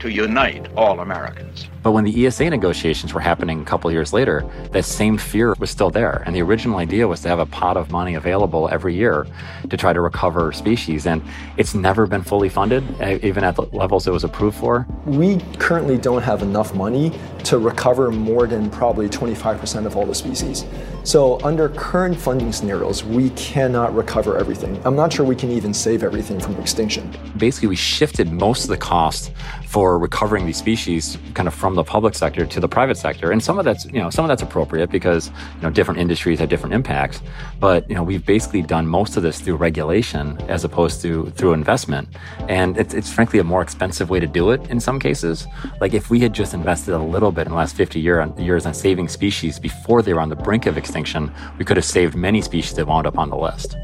to 0.00 0.10
unite 0.10 0.66
all 0.74 0.98
Americans. 0.98 1.68
But 1.84 1.92
when 1.92 2.04
the 2.04 2.26
ESA 2.26 2.48
negotiations 2.48 3.12
were 3.12 3.20
happening 3.20 3.60
a 3.60 3.64
couple 3.66 3.92
years 3.92 4.14
later, 4.14 4.42
that 4.72 4.86
same 4.86 5.18
fear 5.18 5.54
was 5.58 5.68
still 5.68 5.90
there. 5.90 6.22
And 6.24 6.34
the 6.34 6.40
original 6.40 6.78
idea 6.78 7.06
was 7.06 7.20
to 7.20 7.28
have 7.28 7.38
a 7.38 7.44
pot 7.44 7.76
of 7.76 7.90
money 7.90 8.14
available 8.14 8.70
every 8.70 8.94
year 8.94 9.26
to 9.68 9.76
try 9.76 9.92
to 9.92 10.00
recover 10.00 10.50
species. 10.52 11.06
And 11.06 11.22
it's 11.58 11.74
never 11.74 12.06
been 12.06 12.22
fully 12.22 12.48
funded, 12.48 12.82
even 13.22 13.44
at 13.44 13.56
the 13.56 13.64
levels 13.64 14.06
it 14.06 14.12
was 14.12 14.24
approved 14.24 14.56
for. 14.56 14.86
We 15.04 15.40
currently 15.58 15.98
don't 15.98 16.22
have 16.22 16.40
enough 16.40 16.74
money 16.74 17.12
to 17.44 17.58
recover 17.58 18.10
more 18.10 18.46
than 18.46 18.70
probably 18.70 19.06
25% 19.06 19.84
of 19.84 19.94
all 19.94 20.06
the 20.06 20.14
species. 20.14 20.64
So, 21.02 21.38
under 21.44 21.68
current 21.68 22.16
funding 22.16 22.50
scenarios, 22.50 23.04
we 23.04 23.28
cannot 23.30 23.94
recover 23.94 24.38
everything. 24.38 24.80
I'm 24.86 24.96
not 24.96 25.12
sure 25.12 25.26
we 25.26 25.36
can 25.36 25.50
even 25.50 25.74
save 25.74 26.02
everything 26.02 26.40
from 26.40 26.56
extinction. 26.56 27.14
Basically, 27.36 27.68
we 27.68 27.76
shifted 27.76 28.32
most 28.32 28.64
of 28.64 28.70
the 28.70 28.78
cost 28.78 29.30
for 29.66 29.98
recovering 29.98 30.46
these 30.46 30.56
species 30.56 31.18
kind 31.34 31.46
of 31.46 31.52
from 31.52 31.73
the 31.74 31.84
public 31.84 32.14
sector 32.14 32.46
to 32.46 32.60
the 32.60 32.68
private 32.68 32.96
sector. 32.96 33.30
And 33.30 33.42
some 33.42 33.58
of 33.58 33.64
that's, 33.64 33.84
you 33.86 34.00
know, 34.00 34.10
some 34.10 34.24
of 34.24 34.28
that's 34.28 34.42
appropriate 34.42 34.90
because, 34.90 35.28
you 35.28 35.62
know, 35.62 35.70
different 35.70 36.00
industries 36.00 36.38
have 36.38 36.48
different 36.48 36.74
impacts. 36.74 37.20
But, 37.60 37.88
you 37.88 37.94
know, 37.94 38.02
we've 38.02 38.24
basically 38.24 38.62
done 38.62 38.86
most 38.86 39.16
of 39.16 39.22
this 39.22 39.40
through 39.40 39.56
regulation 39.56 40.40
as 40.48 40.64
opposed 40.64 41.02
to 41.02 41.30
through 41.30 41.52
investment. 41.52 42.08
And 42.48 42.78
it's, 42.78 42.94
it's 42.94 43.12
frankly 43.12 43.38
a 43.38 43.44
more 43.44 43.62
expensive 43.62 44.10
way 44.10 44.20
to 44.20 44.26
do 44.26 44.50
it 44.50 44.68
in 44.70 44.80
some 44.80 44.98
cases. 44.98 45.46
Like 45.80 45.94
if 45.94 46.10
we 46.10 46.20
had 46.20 46.32
just 46.32 46.54
invested 46.54 46.94
a 46.94 46.98
little 46.98 47.32
bit 47.32 47.46
in 47.46 47.50
the 47.50 47.56
last 47.56 47.76
50 47.76 48.00
year, 48.00 48.32
years 48.38 48.66
on 48.66 48.74
saving 48.74 49.08
species 49.08 49.58
before 49.58 50.02
they 50.02 50.14
were 50.14 50.20
on 50.20 50.28
the 50.28 50.36
brink 50.36 50.66
of 50.66 50.76
extinction, 50.76 51.32
we 51.58 51.64
could 51.64 51.76
have 51.76 51.84
saved 51.84 52.14
many 52.14 52.40
species 52.42 52.74
that 52.76 52.86
wound 52.86 53.06
up 53.06 53.18
on 53.18 53.30
the 53.30 53.36
list. 53.36 53.76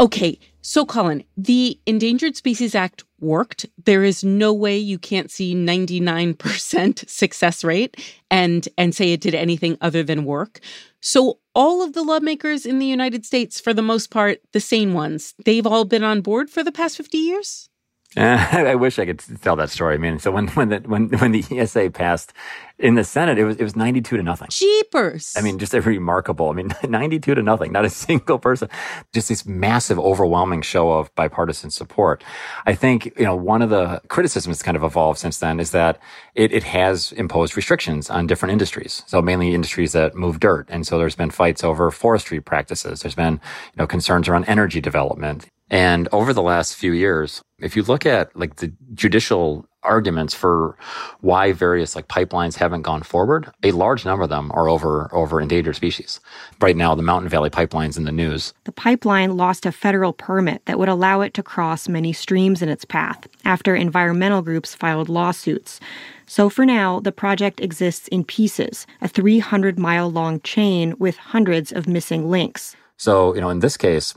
Okay, 0.00 0.38
so 0.60 0.84
Collin, 0.84 1.24
the 1.36 1.78
Endangered 1.86 2.36
Species 2.36 2.74
Act 2.74 3.04
worked. 3.20 3.66
There 3.84 4.02
is 4.02 4.24
no 4.24 4.52
way 4.52 4.76
you 4.76 4.98
can't 4.98 5.30
see 5.30 5.54
99% 5.54 7.08
success 7.08 7.62
rate 7.62 7.96
and 8.30 8.68
and 8.76 8.94
say 8.94 9.12
it 9.12 9.20
did 9.20 9.34
anything 9.34 9.78
other 9.80 10.02
than 10.02 10.24
work. 10.24 10.60
So 11.00 11.38
all 11.54 11.82
of 11.82 11.92
the 11.92 12.02
lawmakers 12.02 12.66
in 12.66 12.78
the 12.78 12.86
United 12.86 13.24
States 13.24 13.60
for 13.60 13.72
the 13.72 13.82
most 13.82 14.10
part, 14.10 14.40
the 14.52 14.60
sane 14.60 14.94
ones, 14.94 15.34
they've 15.44 15.66
all 15.66 15.84
been 15.84 16.02
on 16.02 16.22
board 16.22 16.50
for 16.50 16.64
the 16.64 16.72
past 16.72 16.96
50 16.96 17.18
years? 17.18 17.68
I 18.16 18.76
wish 18.76 18.98
I 18.98 19.06
could 19.06 19.22
tell 19.42 19.56
that 19.56 19.70
story. 19.70 19.94
I 19.94 19.98
mean, 19.98 20.20
so 20.20 20.30
when 20.30 20.46
when 20.48 20.68
the 20.68 20.78
when 20.86 21.08
when 21.18 21.32
the 21.32 21.44
ESA 21.50 21.90
passed 21.90 22.32
in 22.78 22.94
the 22.94 23.02
Senate, 23.02 23.38
it 23.38 23.44
was 23.44 23.56
it 23.56 23.64
was 23.64 23.74
ninety 23.74 24.00
two 24.00 24.16
to 24.16 24.22
nothing. 24.22 24.48
Jeepers! 24.50 25.34
I 25.36 25.40
mean, 25.40 25.58
just 25.58 25.74
a 25.74 25.80
remarkable. 25.80 26.50
I 26.50 26.52
mean, 26.52 26.72
ninety 26.88 27.18
two 27.18 27.34
to 27.34 27.42
nothing. 27.42 27.72
Not 27.72 27.84
a 27.84 27.90
single 27.90 28.38
person. 28.38 28.68
Just 29.12 29.30
this 29.30 29.44
massive, 29.44 29.98
overwhelming 29.98 30.62
show 30.62 30.92
of 30.92 31.12
bipartisan 31.16 31.70
support. 31.70 32.22
I 32.66 32.74
think 32.74 33.06
you 33.18 33.24
know 33.24 33.34
one 33.34 33.62
of 33.62 33.70
the 33.70 34.00
criticisms 34.08 34.58
that's 34.58 34.62
kind 34.62 34.76
of 34.76 34.84
evolved 34.84 35.18
since 35.18 35.38
then 35.38 35.58
is 35.58 35.72
that 35.72 35.98
it 36.36 36.52
it 36.52 36.62
has 36.62 37.10
imposed 37.12 37.56
restrictions 37.56 38.10
on 38.10 38.28
different 38.28 38.52
industries. 38.52 39.02
So 39.06 39.22
mainly 39.22 39.54
industries 39.54 39.90
that 39.92 40.14
move 40.14 40.38
dirt, 40.38 40.68
and 40.70 40.86
so 40.86 40.98
there's 40.98 41.16
been 41.16 41.30
fights 41.30 41.64
over 41.64 41.90
forestry 41.90 42.40
practices. 42.40 43.00
There's 43.00 43.16
been 43.16 43.34
you 43.34 43.78
know 43.78 43.88
concerns 43.88 44.28
around 44.28 44.44
energy 44.44 44.80
development. 44.80 45.48
And 45.70 46.08
over 46.12 46.32
the 46.32 46.42
last 46.42 46.74
few 46.76 46.92
years, 46.92 47.42
if 47.58 47.76
you 47.76 47.82
look 47.82 48.04
at 48.04 48.34
like 48.36 48.56
the 48.56 48.72
judicial 48.92 49.66
arguments 49.82 50.34
for 50.34 50.76
why 51.20 51.52
various 51.52 51.94
like 51.94 52.08
pipelines 52.08 52.56
haven't 52.56 52.82
gone 52.82 53.02
forward, 53.02 53.50
a 53.62 53.72
large 53.72 54.04
number 54.04 54.24
of 54.24 54.30
them 54.30 54.50
are 54.52 54.68
over 54.68 55.08
over 55.12 55.40
endangered 55.40 55.76
species. 55.76 56.20
Right 56.60 56.76
now, 56.76 56.94
the 56.94 57.02
Mountain 57.02 57.28
Valley 57.28 57.50
Pipeline's 57.50 57.96
in 57.96 58.04
the 58.04 58.12
news. 58.12 58.52
The 58.64 58.72
pipeline 58.72 59.36
lost 59.36 59.66
a 59.66 59.72
federal 59.72 60.12
permit 60.12 60.64
that 60.66 60.78
would 60.78 60.88
allow 60.88 61.20
it 61.20 61.34
to 61.34 61.42
cross 61.42 61.88
many 61.88 62.12
streams 62.12 62.62
in 62.62 62.68
its 62.68 62.84
path 62.84 63.26
after 63.44 63.74
environmental 63.74 64.42
groups 64.42 64.74
filed 64.74 65.08
lawsuits. 65.08 65.80
So 66.26 66.48
for 66.48 66.64
now, 66.64 67.00
the 67.00 67.12
project 67.12 67.60
exists 67.60 68.08
in 68.08 68.24
pieces, 68.24 68.86
a 69.00 69.08
300 69.08 69.78
mile 69.78 70.10
long 70.10 70.40
chain 70.40 70.94
with 70.98 71.16
hundreds 71.16 71.72
of 71.72 71.86
missing 71.86 72.30
links. 72.30 72.76
So, 72.96 73.34
you 73.34 73.40
know, 73.40 73.50
in 73.50 73.58
this 73.58 73.76
case, 73.76 74.14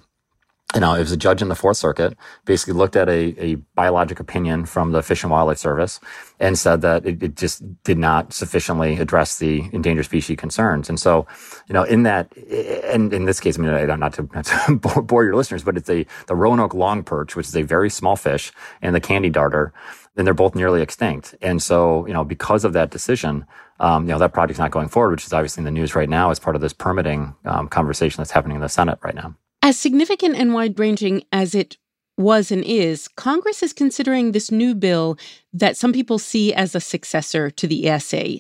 you 0.76 0.82
know, 0.82 0.94
it 0.96 1.00
was 1.00 1.14
a 1.14 1.18
judge 1.18 1.42
in 1.42 1.48
the 1.48 1.56
Fourth 1.56 1.78
Circuit, 1.78 2.18
basically 2.44 2.74
looked 2.74 2.98
at 2.98 3.08
a, 3.08 3.34
a 3.42 3.56
biologic 3.76 4.20
opinion 4.20 4.66
from 4.66 4.92
the 4.92 5.02
Fish 5.02 5.24
and 5.24 5.32
Wildlife 5.32 5.58
Service 5.58 6.02
and 6.42 6.60
said 6.60 6.82
that 6.82 7.06
it, 7.06 7.24
it, 7.24 7.36
just 7.38 7.64
did 7.84 7.98
not 7.98 8.34
sufficiently 8.34 8.98
address 8.98 9.38
the 9.40 9.64
endangered 9.72 10.06
species 10.06 10.36
concerns. 10.36 10.90
And 10.90 11.00
so, 11.00 11.26
you 11.70 11.74
know, 11.74 11.84
in 11.84 12.04
that, 12.04 12.36
and 12.84 13.14
in 13.14 13.24
this 13.24 13.40
case, 13.40 13.58
I 13.58 13.62
mean, 13.62 13.90
I'm 13.90 14.00
not 14.00 14.14
to, 14.16 14.30
not 14.34 14.46
to 14.46 14.76
bore 15.02 15.24
your 15.24 15.36
listeners, 15.36 15.64
but 15.64 15.78
it's 15.78 15.90
a, 15.90 16.06
the 16.28 16.36
Roanoke 16.36 16.74
logperch, 16.74 17.36
which 17.36 17.48
is 17.48 17.56
a 17.56 17.62
very 17.62 17.90
small 17.90 18.18
fish, 18.18 18.52
and 18.82 18.94
the 18.94 19.00
candy 19.00 19.30
darter, 19.30 19.72
and 20.18 20.28
they're 20.28 20.34
both 20.34 20.54
nearly 20.54 20.82
extinct. 20.82 21.34
And 21.42 21.64
so, 21.64 22.06
you 22.08 22.14
know, 22.14 22.26
because 22.26 22.66
of 22.66 22.74
that 22.74 22.92
decision, 22.92 23.46
um, 23.80 24.06
you 24.06 24.12
know, 24.12 24.20
that 24.20 24.34
project's 24.34 24.60
not 24.60 24.72
going 24.72 24.90
forward, 24.90 25.12
which 25.12 25.26
is 25.26 25.32
obviously 25.32 25.62
in 25.62 25.66
the 25.66 25.72
news 25.72 25.96
right 25.96 26.10
now 26.10 26.30
as 26.30 26.40
part 26.40 26.58
of 26.58 26.62
this 26.62 26.74
permitting 26.74 27.36
um, 27.46 27.70
conversation 27.70 28.20
that's 28.20 28.32
happening 28.32 28.56
in 28.56 28.62
the 28.62 28.68
Senate 28.68 29.00
right 29.02 29.16
now. 29.16 29.34
As 29.62 29.78
significant 29.78 30.36
and 30.36 30.54
wide 30.54 30.80
ranging 30.80 31.24
as 31.32 31.56
it 31.56 31.78
was 32.18 32.52
and 32.52 32.64
is, 32.64 33.08
Congress 33.08 33.62
is 33.62 33.74
considering 33.74 34.32
this 34.32 34.52
new 34.52 34.74
bill 34.74 35.18
that 35.54 35.78
some 35.78 35.94
people 35.94 36.20
see 36.20 36.54
as 36.54 36.74
a 36.74 36.80
successor 36.80 37.50
to 37.52 37.68
the 37.68 37.88
ESA. 37.88 38.40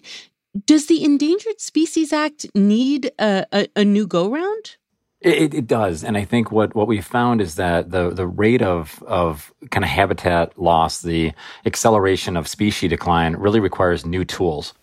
Does 0.65 0.87
the 0.87 1.03
Endangered 1.03 1.61
Species 1.61 2.11
Act 2.11 2.47
need 2.55 3.11
a, 3.19 3.45
a, 3.51 3.67
a 3.75 3.85
new 3.85 4.07
go 4.07 4.29
round? 4.29 4.77
It, 5.19 5.53
it, 5.53 5.67
does, 5.67 6.03
and 6.03 6.15
I 6.15 6.25
think 6.25 6.51
what, 6.51 6.75
what 6.75 6.87
we 6.87 7.01
found 7.01 7.41
is 7.41 7.55
that 7.55 7.89
the 7.89 8.11
the 8.11 8.27
rate 8.27 8.61
of 8.61 9.03
of 9.07 9.51
kind 9.71 9.83
of 9.83 9.89
habitat 9.89 10.59
loss, 10.59 11.01
the 11.01 11.33
acceleration 11.65 12.37
of 12.37 12.47
species 12.47 12.91
decline, 12.91 13.35
really 13.35 13.59
requires 13.59 14.05
new 14.05 14.23
tools. 14.23 14.75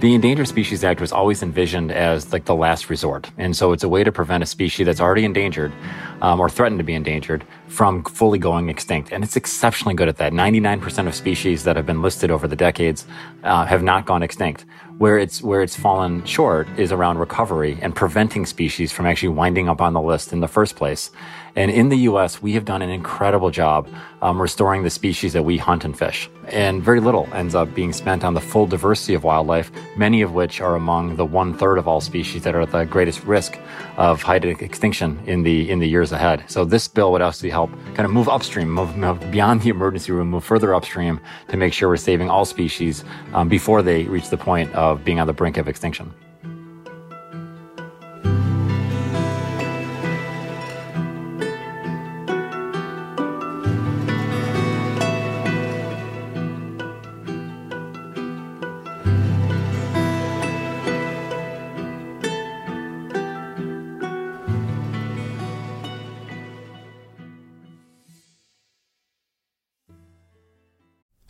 The 0.00 0.12
Endangered 0.12 0.48
Species 0.48 0.84
Act 0.84 1.00
was 1.00 1.12
always 1.12 1.42
envisioned 1.42 1.90
as 1.90 2.32
like 2.32 2.44
the 2.44 2.54
last 2.54 2.90
resort. 2.90 3.30
And 3.38 3.56
so 3.56 3.72
it's 3.72 3.84
a 3.84 3.88
way 3.88 4.04
to 4.04 4.12
prevent 4.12 4.42
a 4.42 4.46
species 4.46 4.84
that's 4.84 5.00
already 5.00 5.24
endangered 5.24 5.72
um, 6.20 6.40
or 6.40 6.50
threatened 6.50 6.78
to 6.78 6.84
be 6.84 6.94
endangered 6.94 7.44
from 7.68 8.04
fully 8.04 8.38
going 8.38 8.68
extinct. 8.68 9.12
And 9.12 9.24
it's 9.24 9.36
exceptionally 9.36 9.94
good 9.94 10.08
at 10.08 10.16
that. 10.18 10.32
99% 10.32 11.06
of 11.06 11.14
species 11.14 11.64
that 11.64 11.76
have 11.76 11.86
been 11.86 12.02
listed 12.02 12.30
over 12.30 12.46
the 12.46 12.56
decades 12.56 13.06
uh, 13.44 13.64
have 13.64 13.82
not 13.82 14.04
gone 14.04 14.22
extinct. 14.22 14.66
Where 14.98 15.16
it's 15.16 15.42
where 15.42 15.62
it's 15.62 15.74
fallen 15.74 16.24
short 16.24 16.68
is 16.78 16.92
around 16.92 17.18
recovery 17.18 17.78
and 17.80 17.94
preventing 17.94 18.46
species 18.46 18.92
from 18.92 19.06
actually 19.06 19.30
winding 19.30 19.68
up 19.68 19.80
on 19.80 19.92
the 19.92 20.00
list 20.00 20.32
in 20.32 20.40
the 20.40 20.48
first 20.48 20.76
place. 20.76 21.10
And 21.56 21.70
in 21.70 21.88
the 21.88 21.98
U.S., 22.10 22.42
we 22.42 22.52
have 22.54 22.64
done 22.64 22.82
an 22.82 22.90
incredible 22.90 23.50
job 23.50 23.88
um, 24.22 24.42
restoring 24.42 24.82
the 24.82 24.90
species 24.90 25.32
that 25.34 25.44
we 25.44 25.56
hunt 25.56 25.84
and 25.84 25.96
fish. 25.96 26.28
And 26.48 26.82
very 26.82 27.00
little 27.00 27.28
ends 27.32 27.54
up 27.54 27.72
being 27.74 27.92
spent 27.92 28.24
on 28.24 28.34
the 28.34 28.40
full 28.40 28.66
diversity 28.66 29.14
of 29.14 29.22
wildlife, 29.22 29.70
many 29.96 30.22
of 30.22 30.34
which 30.34 30.60
are 30.60 30.74
among 30.74 31.16
the 31.16 31.24
one 31.24 31.56
third 31.56 31.78
of 31.78 31.86
all 31.86 32.00
species 32.00 32.42
that 32.42 32.54
are 32.54 32.62
at 32.62 32.72
the 32.72 32.84
greatest 32.84 33.24
risk 33.24 33.58
of 33.96 34.20
heightened 34.20 34.60
extinction 34.60 35.20
in 35.26 35.42
the 35.42 35.70
in 35.70 35.78
the 35.78 35.88
years 35.88 36.10
ahead. 36.10 36.44
So 36.48 36.64
this 36.64 36.88
bill 36.88 37.12
would 37.12 37.22
actually 37.22 37.50
help 37.50 37.70
kind 37.94 38.00
of 38.00 38.10
move 38.10 38.28
upstream, 38.28 38.70
move, 38.70 38.96
move 38.96 39.30
beyond 39.30 39.62
the 39.62 39.70
emergency 39.70 40.12
room, 40.12 40.30
move 40.30 40.44
further 40.44 40.74
upstream 40.74 41.20
to 41.48 41.56
make 41.56 41.72
sure 41.72 41.88
we're 41.88 41.96
saving 41.96 42.30
all 42.30 42.44
species 42.44 43.04
um, 43.32 43.48
before 43.48 43.80
they 43.82 44.04
reach 44.04 44.28
the 44.28 44.36
point 44.36 44.72
of 44.74 45.04
being 45.04 45.20
on 45.20 45.26
the 45.26 45.32
brink 45.32 45.56
of 45.56 45.68
extinction. 45.68 46.12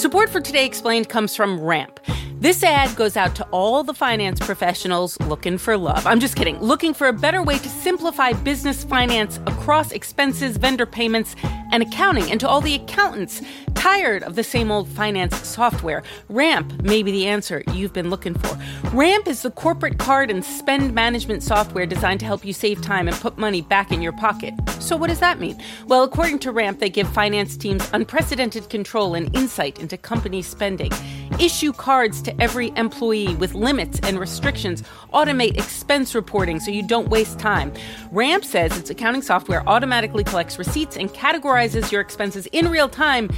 Support 0.00 0.30
for 0.30 0.40
Today 0.40 0.64
Explained 0.64 1.10
comes 1.10 1.36
from 1.36 1.60
Ramp. 1.60 2.00
This 2.36 2.62
ad 2.62 2.96
goes 2.96 3.18
out 3.18 3.34
to 3.34 3.44
all 3.50 3.84
the 3.84 3.92
finance 3.92 4.40
professionals 4.40 5.20
looking 5.20 5.58
for 5.58 5.76
love. 5.76 6.06
I'm 6.06 6.20
just 6.20 6.36
kidding. 6.36 6.58
Looking 6.58 6.94
for 6.94 7.08
a 7.08 7.12
better 7.12 7.42
way 7.42 7.58
to 7.58 7.68
simplify 7.68 8.32
business 8.32 8.82
finance 8.82 9.36
across 9.46 9.92
expenses, 9.92 10.56
vendor 10.56 10.86
payments, 10.86 11.36
and 11.70 11.82
accounting. 11.82 12.30
And 12.30 12.40
to 12.40 12.48
all 12.48 12.62
the 12.62 12.76
accountants 12.76 13.42
tired 13.74 14.22
of 14.22 14.36
the 14.36 14.42
same 14.42 14.70
old 14.70 14.88
finance 14.88 15.36
software, 15.46 16.02
Ramp 16.30 16.82
may 16.82 17.02
be 17.02 17.12
the 17.12 17.26
answer 17.26 17.62
you've 17.74 17.92
been 17.92 18.08
looking 18.08 18.32
for. 18.32 18.58
Ramp 18.94 19.28
is 19.28 19.42
the 19.42 19.50
corporate 19.50 19.98
card 19.98 20.30
and 20.30 20.42
spend 20.42 20.94
management 20.94 21.42
software 21.42 21.84
designed 21.84 22.20
to 22.20 22.26
help 22.26 22.42
you 22.42 22.54
save 22.54 22.80
time 22.80 23.06
and 23.06 23.16
put 23.18 23.36
money 23.36 23.60
back 23.60 23.92
in 23.92 24.00
your 24.00 24.12
pocket. 24.12 24.54
So, 24.80 24.96
what 24.96 25.08
does 25.08 25.20
that 25.20 25.38
mean? 25.38 25.62
Well, 25.86 26.02
according 26.02 26.38
to 26.40 26.52
Ramp, 26.52 26.80
they 26.80 26.88
give 26.88 27.08
finance 27.08 27.56
teams 27.56 27.88
unprecedented 27.92 28.70
control 28.70 29.14
and 29.14 29.34
insight 29.36 29.78
into 29.78 29.96
company 29.96 30.40
spending, 30.42 30.90
issue 31.38 31.72
cards 31.72 32.22
to 32.22 32.42
every 32.42 32.72
employee 32.76 33.34
with 33.36 33.54
limits 33.54 34.00
and 34.02 34.18
restrictions, 34.18 34.82
automate 35.12 35.58
expense 35.58 36.14
reporting 36.14 36.60
so 36.60 36.70
you 36.70 36.82
don't 36.82 37.08
waste 37.08 37.38
time. 37.38 37.72
Ramp 38.10 38.44
says 38.44 38.76
its 38.78 38.88
accounting 38.90 39.22
software 39.22 39.68
automatically 39.68 40.24
collects 40.24 40.58
receipts 40.58 40.96
and 40.96 41.10
categorizes 41.10 41.92
your 41.92 42.00
expenses 42.00 42.46
in 42.46 42.68
real 42.68 42.88
time 42.88 43.28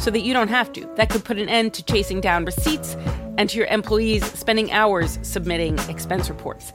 so 0.00 0.10
that 0.10 0.20
you 0.20 0.32
don't 0.32 0.48
have 0.48 0.72
to. 0.72 0.88
That 0.96 1.10
could 1.10 1.24
put 1.24 1.38
an 1.38 1.48
end 1.48 1.74
to 1.74 1.82
chasing 1.84 2.20
down 2.20 2.44
receipts 2.44 2.96
and 3.38 3.50
to 3.50 3.58
your 3.58 3.66
employees 3.66 4.24
spending 4.32 4.72
hours 4.72 5.18
submitting 5.22 5.78
expense 5.90 6.28
reports. 6.28 6.72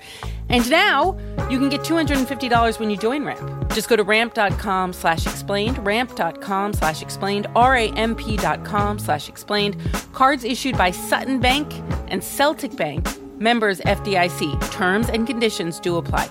And 0.51 0.69
now 0.69 1.17
you 1.49 1.57
can 1.57 1.69
get 1.69 1.81
$250 1.81 2.79
when 2.79 2.89
you 2.89 2.97
join 2.97 3.25
Ramp. 3.25 3.73
Just 3.73 3.87
go 3.87 3.95
to 3.95 4.03
ramp.com 4.03 4.93
slash 4.93 5.25
explained, 5.25 5.83
ramp.com 5.85 6.73
slash 6.73 7.01
explained, 7.01 7.47
R-A-M-P.com 7.55 8.99
slash 8.99 9.29
explained. 9.29 9.77
Cards 10.13 10.43
issued 10.43 10.77
by 10.77 10.91
Sutton 10.91 11.39
Bank 11.39 11.73
and 12.09 12.21
Celtic 12.21 12.75
Bank, 12.75 13.07
members 13.39 13.79
FDIC. 13.79 14.71
Terms 14.71 15.09
and 15.09 15.25
conditions 15.25 15.79
do 15.79 15.95
apply. 15.95 16.29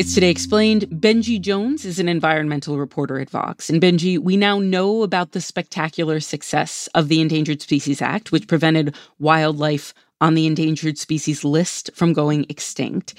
It's 0.00 0.14
Today 0.14 0.30
Explained. 0.30 0.86
Benji 0.86 1.38
Jones 1.38 1.84
is 1.84 1.98
an 1.98 2.08
environmental 2.08 2.78
reporter 2.78 3.20
at 3.20 3.28
Vox. 3.28 3.68
And 3.68 3.82
Benji, 3.82 4.18
we 4.18 4.34
now 4.34 4.58
know 4.58 5.02
about 5.02 5.32
the 5.32 5.42
spectacular 5.42 6.20
success 6.20 6.88
of 6.94 7.08
the 7.08 7.20
Endangered 7.20 7.60
Species 7.60 8.00
Act, 8.00 8.32
which 8.32 8.48
prevented 8.48 8.96
wildlife 9.18 9.92
on 10.18 10.32
the 10.32 10.46
endangered 10.46 10.96
species 10.96 11.44
list 11.44 11.90
from 11.92 12.14
going 12.14 12.46
extinct. 12.48 13.12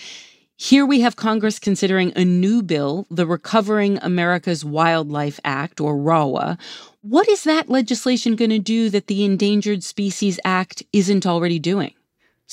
Here 0.56 0.84
we 0.84 1.02
have 1.02 1.15
Congress 1.17 1.60
considering 1.60 2.13
a 2.15 2.26
new 2.26 2.63
bill, 2.63 3.06
the 3.12 3.28
Recovering 3.28 4.00
America's 4.00 4.65
Wildlife 4.65 5.39
Act, 5.44 5.80
or 5.80 5.96
RAWA. 5.96 6.58
What 7.02 7.30
is 7.30 7.44
that 7.44 7.70
legislation 7.70 8.36
going 8.36 8.50
to 8.50 8.58
do 8.58 8.89
that 8.89 9.06
the 9.06 9.24
Endangered 9.24 9.84
Species 9.84 10.39
Act 10.44 10.82
isn't 10.94 11.28
already 11.28 11.60
doing? 11.60 11.94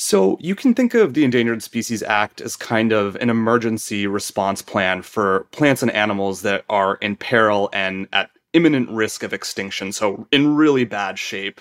So 0.01 0.39
you 0.41 0.55
can 0.55 0.75
think 0.75 0.95
of 0.95 1.15
the 1.15 1.25
Endangered 1.25 1.61
Species 1.61 2.05
Act 2.05 2.41
as 2.41 2.55
kind 2.55 2.93
of 2.93 3.17
an 3.17 3.31
emergency 3.31 4.07
response 4.07 4.63
plan 4.63 5.03
for 5.03 5.49
plants 5.51 5.83
and 5.83 5.91
animals 5.91 6.43
that 6.43 6.65
are 6.71 6.99
in 7.01 7.17
peril 7.17 7.69
and 7.73 8.07
at 8.13 8.31
imminent 8.53 8.89
risk 8.91 9.25
of 9.25 9.33
extinction, 9.33 9.91
so 9.91 10.29
in 10.31 10.55
really 10.55 10.85
bad 10.85 11.19
shape. 11.19 11.61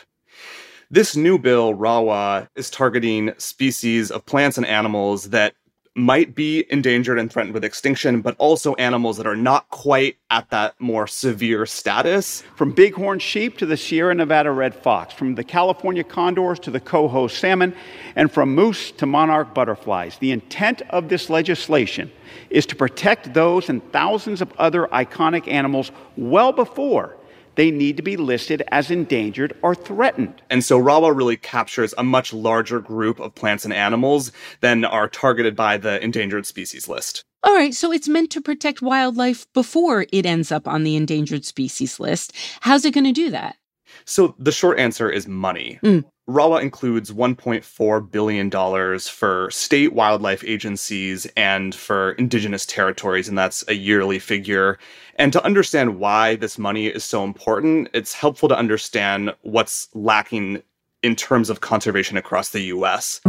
This 0.91 1.15
new 1.15 1.39
bill, 1.39 1.73
RAWA, 1.73 2.47
is 2.55 2.69
targeting 2.69 3.33
species 3.39 4.11
of 4.11 4.23
plants 4.27 4.55
and 4.55 4.67
animals 4.67 5.31
that 5.31 5.55
might 5.97 6.35
be 6.35 6.63
endangered 6.69 7.17
and 7.17 7.31
threatened 7.31 7.53
with 7.53 7.63
extinction, 7.63 8.21
but 8.21 8.35
also 8.37 8.75
animals 8.75 9.17
that 9.17 9.25
are 9.25 9.35
not 9.35 9.67
quite 9.69 10.17
at 10.29 10.49
that 10.51 10.79
more 10.79 11.07
severe 11.07 11.65
status. 11.65 12.43
From 12.55 12.71
bighorn 12.71 13.17
sheep 13.19 13.57
to 13.57 13.65
the 13.65 13.75
Sierra 13.75 14.13
Nevada 14.13 14.51
red 14.51 14.75
fox, 14.75 15.13
from 15.13 15.35
the 15.35 15.43
California 15.43 16.03
condors 16.03 16.59
to 16.59 16.71
the 16.71 16.79
coho 16.79 17.27
salmon, 17.27 17.75
and 18.15 18.31
from 18.31 18.53
moose 18.53 18.91
to 18.91 19.07
monarch 19.07 19.55
butterflies. 19.55 20.17
The 20.19 20.31
intent 20.31 20.83
of 20.91 21.09
this 21.09 21.29
legislation 21.29 22.11
is 22.51 22.67
to 22.67 22.75
protect 22.75 23.33
those 23.33 23.67
and 23.67 23.81
thousands 23.91 24.41
of 24.41 24.53
other 24.59 24.87
iconic 24.87 25.47
animals 25.47 25.91
well 26.15 26.51
before 26.51 27.17
they 27.57 27.71
need 27.71 27.97
to 27.97 28.03
be 28.03 28.15
listed 28.15 28.63
as 28.69 28.89
endangered 28.89 29.53
or 29.61 29.75
threatened. 29.75 30.41
And 30.49 30.63
so 30.63 30.77
RAWA 30.77 31.11
really 31.11 31.35
captures 31.35 31.93
a 31.97 32.03
much 32.03 32.31
larger 32.31 32.79
group 32.79 33.19
of 33.19 33.35
plants 33.35 33.65
and 33.65 33.73
animals 33.73 34.31
than 34.61 34.85
are 34.85 35.09
targeted 35.09 35.55
by 35.55 35.75
the 35.77 36.01
endangered 36.01 36.45
species 36.45 36.87
list. 36.87 37.25
All 37.43 37.53
right, 37.53 37.73
so 37.73 37.91
it's 37.91 38.07
meant 38.07 38.31
to 38.31 38.41
protect 38.41 38.81
wildlife 38.81 39.51
before 39.53 40.05
it 40.13 40.25
ends 40.25 40.51
up 40.51 40.67
on 40.67 40.83
the 40.83 40.95
endangered 40.95 41.45
species 41.45 41.99
list. 41.99 42.33
How's 42.61 42.85
it 42.85 42.93
going 42.93 43.03
to 43.03 43.11
do 43.11 43.29
that? 43.31 43.56
So 44.05 44.35
the 44.39 44.51
short 44.51 44.79
answer 44.79 45.09
is 45.09 45.27
money. 45.27 45.79
Mm. 45.83 46.03
RAWA 46.29 46.59
includes 46.59 47.11
$1.4 47.11 48.11
billion 48.11 48.99
for 48.99 49.49
state 49.49 49.93
wildlife 49.93 50.43
agencies 50.43 51.25
and 51.37 51.73
for 51.73 52.11
indigenous 52.13 52.65
territories, 52.65 53.29
and 53.29 53.37
that's 53.37 53.63
a 53.69 53.73
yearly 53.73 54.19
figure. 54.19 54.77
And 55.15 55.31
to 55.31 55.43
understand 55.45 55.99
why 55.99 56.35
this 56.35 56.57
money 56.57 56.87
is 56.87 57.05
so 57.05 57.23
important, 57.23 57.89
it's 57.93 58.13
helpful 58.13 58.49
to 58.49 58.57
understand 58.57 59.33
what's 59.43 59.87
lacking 59.93 60.61
in 61.01 61.15
terms 61.15 61.49
of 61.49 61.61
conservation 61.61 62.17
across 62.17 62.49
the 62.49 62.61
US. 62.63 63.21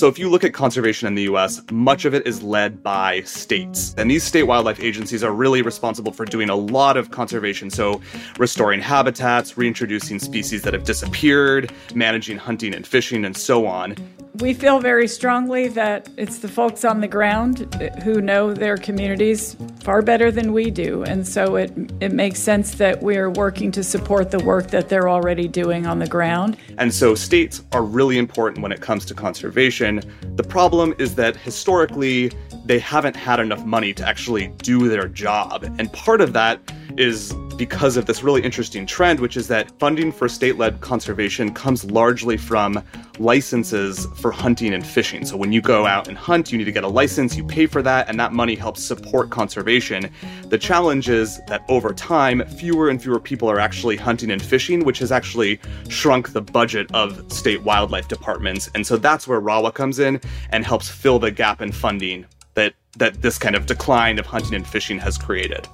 So, 0.00 0.08
if 0.08 0.18
you 0.18 0.30
look 0.30 0.44
at 0.44 0.54
conservation 0.54 1.08
in 1.08 1.14
the 1.14 1.24
US, 1.24 1.60
much 1.70 2.06
of 2.06 2.14
it 2.14 2.26
is 2.26 2.42
led 2.42 2.82
by 2.82 3.20
states. 3.24 3.94
And 3.98 4.10
these 4.10 4.24
state 4.24 4.44
wildlife 4.44 4.80
agencies 4.80 5.22
are 5.22 5.30
really 5.30 5.60
responsible 5.60 6.10
for 6.10 6.24
doing 6.24 6.48
a 6.48 6.54
lot 6.54 6.96
of 6.96 7.10
conservation. 7.10 7.68
So, 7.68 8.00
restoring 8.38 8.80
habitats, 8.80 9.58
reintroducing 9.58 10.18
species 10.18 10.62
that 10.62 10.72
have 10.72 10.84
disappeared, 10.84 11.70
managing 11.94 12.38
hunting 12.38 12.74
and 12.74 12.86
fishing, 12.86 13.26
and 13.26 13.36
so 13.36 13.66
on. 13.66 13.94
We 14.40 14.54
feel 14.54 14.80
very 14.80 15.06
strongly 15.06 15.68
that 15.68 16.08
it's 16.16 16.38
the 16.38 16.48
folks 16.48 16.82
on 16.82 17.02
the 17.02 17.08
ground 17.08 17.74
who 18.02 18.22
know 18.22 18.54
their 18.54 18.78
communities 18.78 19.54
far 19.80 20.00
better 20.00 20.30
than 20.30 20.54
we 20.54 20.70
do. 20.70 21.02
And 21.02 21.28
so 21.28 21.56
it, 21.56 21.70
it 22.00 22.12
makes 22.12 22.40
sense 22.40 22.76
that 22.76 23.02
we're 23.02 23.28
working 23.28 23.70
to 23.72 23.84
support 23.84 24.30
the 24.30 24.38
work 24.38 24.68
that 24.68 24.88
they're 24.88 25.10
already 25.10 25.46
doing 25.46 25.86
on 25.86 25.98
the 25.98 26.06
ground. 26.06 26.56
And 26.78 26.94
so 26.94 27.14
states 27.14 27.62
are 27.72 27.82
really 27.82 28.16
important 28.16 28.62
when 28.62 28.72
it 28.72 28.80
comes 28.80 29.04
to 29.06 29.14
conservation. 29.14 30.00
The 30.36 30.42
problem 30.42 30.94
is 30.98 31.14
that 31.16 31.36
historically, 31.36 32.32
they 32.64 32.78
haven't 32.78 33.16
had 33.16 33.40
enough 33.40 33.64
money 33.64 33.92
to 33.94 34.06
actually 34.06 34.48
do 34.58 34.88
their 34.88 35.08
job. 35.08 35.64
And 35.78 35.92
part 35.92 36.20
of 36.20 36.32
that 36.34 36.60
is 36.96 37.32
because 37.56 37.96
of 37.96 38.06
this 38.06 38.22
really 38.22 38.42
interesting 38.42 38.86
trend, 38.86 39.20
which 39.20 39.36
is 39.36 39.46
that 39.48 39.70
funding 39.78 40.10
for 40.10 40.28
state 40.28 40.56
led 40.56 40.80
conservation 40.80 41.52
comes 41.52 41.84
largely 41.84 42.36
from 42.36 42.82
licenses 43.18 44.06
for 44.16 44.30
hunting 44.30 44.72
and 44.72 44.86
fishing. 44.86 45.26
So 45.26 45.36
when 45.36 45.52
you 45.52 45.60
go 45.60 45.86
out 45.86 46.08
and 46.08 46.16
hunt, 46.16 46.50
you 46.50 46.56
need 46.56 46.64
to 46.64 46.72
get 46.72 46.84
a 46.84 46.88
license, 46.88 47.36
you 47.36 47.44
pay 47.44 47.66
for 47.66 47.82
that, 47.82 48.08
and 48.08 48.18
that 48.18 48.32
money 48.32 48.54
helps 48.54 48.82
support 48.82 49.28
conservation. 49.28 50.10
The 50.44 50.56
challenge 50.56 51.10
is 51.10 51.38
that 51.48 51.62
over 51.68 51.92
time, 51.92 52.46
fewer 52.46 52.88
and 52.88 53.00
fewer 53.00 53.20
people 53.20 53.50
are 53.50 53.60
actually 53.60 53.96
hunting 53.96 54.30
and 54.30 54.40
fishing, 54.40 54.84
which 54.84 54.98
has 55.00 55.12
actually 55.12 55.60
shrunk 55.88 56.32
the 56.32 56.40
budget 56.40 56.90
of 56.94 57.30
state 57.30 57.62
wildlife 57.62 58.08
departments. 58.08 58.70
And 58.74 58.86
so 58.86 58.96
that's 58.96 59.28
where 59.28 59.40
RAWA 59.40 59.72
comes 59.72 59.98
in 59.98 60.18
and 60.48 60.64
helps 60.64 60.88
fill 60.88 61.18
the 61.18 61.30
gap 61.30 61.60
in 61.60 61.72
funding 61.72 62.24
that, 62.54 62.74
that 62.98 63.22
this 63.22 63.38
kind 63.38 63.56
of 63.56 63.66
decline 63.66 64.18
of 64.18 64.26
hunting 64.26 64.54
and 64.54 64.66
fishing 64.66 64.98
has 64.98 65.16
created. 65.16 65.66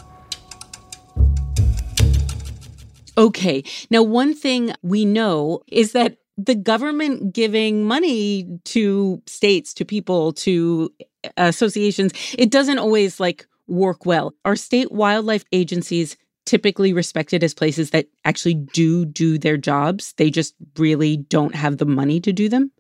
Okay. 3.18 3.64
Now, 3.90 4.02
one 4.02 4.34
thing 4.34 4.74
we 4.82 5.04
know 5.04 5.62
is 5.68 5.92
that 5.92 6.18
the 6.36 6.54
government 6.54 7.32
giving 7.32 7.84
money 7.84 8.46
to 8.64 9.22
states, 9.26 9.72
to 9.74 9.84
people, 9.84 10.32
to 10.34 10.92
uh, 11.24 11.28
associations, 11.36 12.12
it 12.36 12.50
doesn't 12.50 12.78
always 12.78 13.18
like 13.18 13.46
work 13.66 14.04
well. 14.04 14.34
Are 14.44 14.56
state 14.56 14.92
wildlife 14.92 15.44
agencies 15.52 16.16
typically 16.44 16.92
respected 16.92 17.42
as 17.42 17.54
places 17.54 17.90
that 17.90 18.06
actually 18.24 18.54
do 18.54 19.04
do 19.06 19.38
their 19.38 19.56
jobs? 19.56 20.12
They 20.18 20.30
just 20.30 20.54
really 20.76 21.16
don't 21.16 21.54
have 21.54 21.78
the 21.78 21.86
money 21.86 22.20
to 22.20 22.32
do 22.32 22.48
them? 22.48 22.70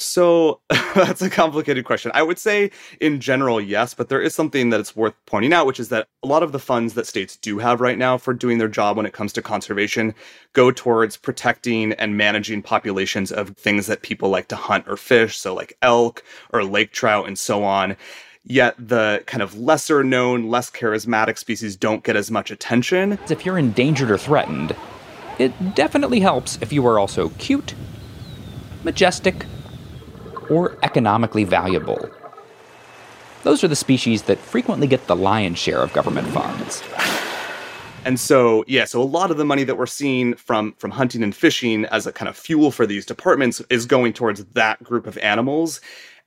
So 0.00 0.60
that's 0.94 1.22
a 1.22 1.30
complicated 1.30 1.84
question. 1.84 2.10
I 2.14 2.22
would 2.22 2.38
say 2.38 2.70
in 3.00 3.20
general, 3.20 3.60
yes, 3.60 3.94
but 3.94 4.08
there 4.08 4.20
is 4.20 4.34
something 4.34 4.70
that 4.70 4.80
it's 4.80 4.96
worth 4.96 5.14
pointing 5.26 5.52
out, 5.52 5.66
which 5.66 5.80
is 5.80 5.88
that 5.90 6.08
a 6.22 6.26
lot 6.26 6.42
of 6.42 6.52
the 6.52 6.58
funds 6.58 6.94
that 6.94 7.06
states 7.06 7.36
do 7.36 7.58
have 7.58 7.80
right 7.80 7.98
now 7.98 8.18
for 8.18 8.34
doing 8.34 8.58
their 8.58 8.68
job 8.68 8.96
when 8.96 9.06
it 9.06 9.12
comes 9.12 9.32
to 9.34 9.42
conservation 9.42 10.14
go 10.52 10.70
towards 10.70 11.16
protecting 11.16 11.92
and 11.94 12.16
managing 12.16 12.62
populations 12.62 13.30
of 13.30 13.56
things 13.56 13.86
that 13.86 14.02
people 14.02 14.28
like 14.28 14.48
to 14.48 14.56
hunt 14.56 14.86
or 14.88 14.96
fish. 14.96 15.36
So 15.36 15.54
like 15.54 15.76
elk 15.82 16.24
or 16.52 16.64
lake 16.64 16.92
trout 16.92 17.28
and 17.28 17.38
so 17.38 17.62
on. 17.64 17.96
Yet 18.44 18.74
the 18.78 19.22
kind 19.26 19.42
of 19.42 19.58
lesser 19.58 20.02
known, 20.02 20.48
less 20.48 20.70
charismatic 20.70 21.36
species 21.36 21.76
don't 21.76 22.02
get 22.02 22.16
as 22.16 22.30
much 22.30 22.50
attention. 22.50 23.18
If 23.28 23.44
you're 23.44 23.58
endangered 23.58 24.10
or 24.10 24.16
threatened, 24.18 24.74
it 25.38 25.74
definitely 25.74 26.20
helps 26.20 26.58
if 26.60 26.72
you 26.72 26.86
are 26.86 26.98
also 26.98 27.28
cute, 27.30 27.74
majestic, 28.82 29.44
or 30.50 30.76
economically 30.82 31.44
valuable. 31.44 32.10
Those 33.42 33.64
are 33.64 33.68
the 33.68 33.76
species 33.76 34.24
that 34.24 34.38
frequently 34.38 34.86
get 34.86 35.06
the 35.06 35.16
lion's 35.16 35.58
share 35.58 35.80
of 35.80 35.92
government 35.92 36.28
funds. 36.28 36.82
And 38.04 38.18
so, 38.18 38.64
yeah, 38.66 38.84
so 38.86 39.00
a 39.00 39.04
lot 39.04 39.30
of 39.30 39.36
the 39.36 39.44
money 39.44 39.64
that 39.64 39.76
we're 39.76 39.86
seeing 39.86 40.34
from 40.34 40.72
from 40.78 40.90
hunting 40.90 41.22
and 41.22 41.34
fishing 41.34 41.84
as 41.86 42.06
a 42.06 42.12
kind 42.12 42.28
of 42.28 42.36
fuel 42.36 42.70
for 42.70 42.86
these 42.86 43.04
departments 43.04 43.60
is 43.70 43.86
going 43.86 44.12
towards 44.14 44.44
that 44.44 44.82
group 44.82 45.06
of 45.06 45.18
animals. 45.18 45.80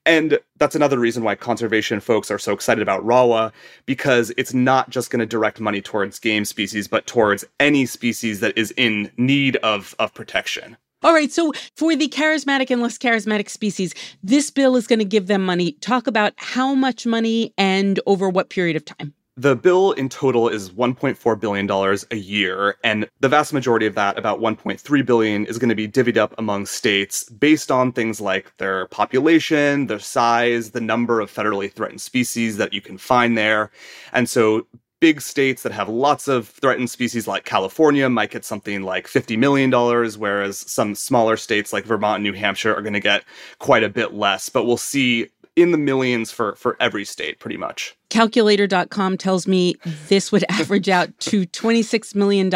And 0.06 0.38
that's 0.58 0.76
another 0.76 1.00
reason 1.00 1.24
why 1.24 1.36
conservation 1.36 2.00
folks 2.00 2.30
are 2.30 2.38
so 2.38 2.52
excited 2.52 2.82
about 2.82 3.06
RAWA, 3.06 3.54
because 3.86 4.34
it's 4.38 4.54
not 4.54 4.90
just 4.90 5.10
going 5.10 5.22
to 5.22 5.26
direct 5.26 5.62
money 5.62 5.82
towards 5.82 6.20
game 6.20 6.46
species, 6.46 6.88
but 6.90 7.08
towards 7.08 7.46
any 7.60 7.86
species 7.86 8.42
that 8.42 8.58
is 8.58 8.72
in 8.76 9.10
need 9.18 9.56
of, 9.58 9.96
of 10.00 10.14
protection. 10.14 10.76
All 11.04 11.14
right. 11.14 11.32
So 11.32 11.52
for 11.76 11.96
the 11.96 12.08
charismatic 12.08 12.72
and 12.72 12.82
less 12.82 12.98
charismatic 12.98 13.50
species, 13.50 13.94
this 14.24 14.50
bill 14.50 14.76
is 14.76 14.88
going 14.88 15.00
to 15.00 15.06
give 15.06 15.28
them 15.28 15.46
money. 15.46 15.74
Talk 15.74 16.08
about 16.08 16.34
how 16.38 16.74
much 16.74 17.06
money 17.06 17.54
and 17.58 18.00
over 18.06 18.30
what 18.30 18.50
period 18.50 18.76
of 18.76 18.86
time. 18.86 19.14
The 19.36 19.56
bill 19.56 19.94
in 19.94 20.10
total 20.10 20.48
is 20.48 20.70
$1.4 20.70 21.40
billion 21.40 21.68
a 22.12 22.16
year, 22.16 22.76
and 22.84 23.10
the 23.20 23.28
vast 23.28 23.52
majority 23.52 23.88
of 23.88 23.96
that, 23.96 24.16
about 24.20 24.40
1.3 24.40 25.06
billion, 25.08 25.48
is 25.48 25.58
going 25.58 25.70
to 25.70 25.76
be 25.76 25.88
divvied 25.88 26.18
up 26.18 26.36
among 26.38 26.68
states 26.68 27.28
based 27.32 27.72
on 27.72 27.92
things 27.92 28.22
like 28.22 28.56
their 28.58 28.86
population, 28.90 29.88
their 29.88 29.98
size, 29.98 30.70
the 30.70 30.82
number 30.82 31.20
of 31.20 31.34
federally 31.34 31.72
threatened 31.72 32.00
species 32.00 32.58
that 32.58 32.74
you 32.74 32.82
can 32.82 33.00
find 33.00 33.36
there. 33.36 33.72
And 34.12 34.30
so 34.30 34.68
big 35.04 35.20
states 35.20 35.64
that 35.64 35.74
have 35.74 35.90
lots 35.90 36.30
of 36.30 36.48
threatened 36.48 36.90
species 36.90 37.28
like 37.28 37.44
California 37.44 38.10
might 38.10 38.32
get 38.32 38.46
something 38.46 38.84
like 38.84 39.06
$50 39.06 39.38
million, 39.38 39.70
whereas 40.18 40.60
some 40.60 40.96
smaller 40.96 41.36
states 41.36 41.74
like 41.74 41.84
Vermont 41.84 42.20
and 42.20 42.24
New 42.24 42.32
Hampshire 42.32 42.74
are 42.74 42.82
going 42.82 42.94
to 42.94 43.02
get 43.02 43.26
quite 43.60 43.84
a 43.84 43.90
bit 43.90 44.14
less. 44.14 44.48
But 44.48 44.64
we'll 44.64 44.78
see 44.78 45.28
in 45.58 45.72
the 45.72 45.78
millions 45.78 46.32
for, 46.32 46.56
for 46.56 46.78
every 46.80 47.04
state, 47.04 47.40
pretty 47.40 47.58
much. 47.58 47.98
Calculator.com 48.12 49.18
tells 49.18 49.46
me 49.46 49.76
this 50.08 50.32
would 50.32 50.46
average 50.50 50.88
out 50.88 51.10
to 51.20 51.46
$26 51.48 52.16
million 52.16 52.50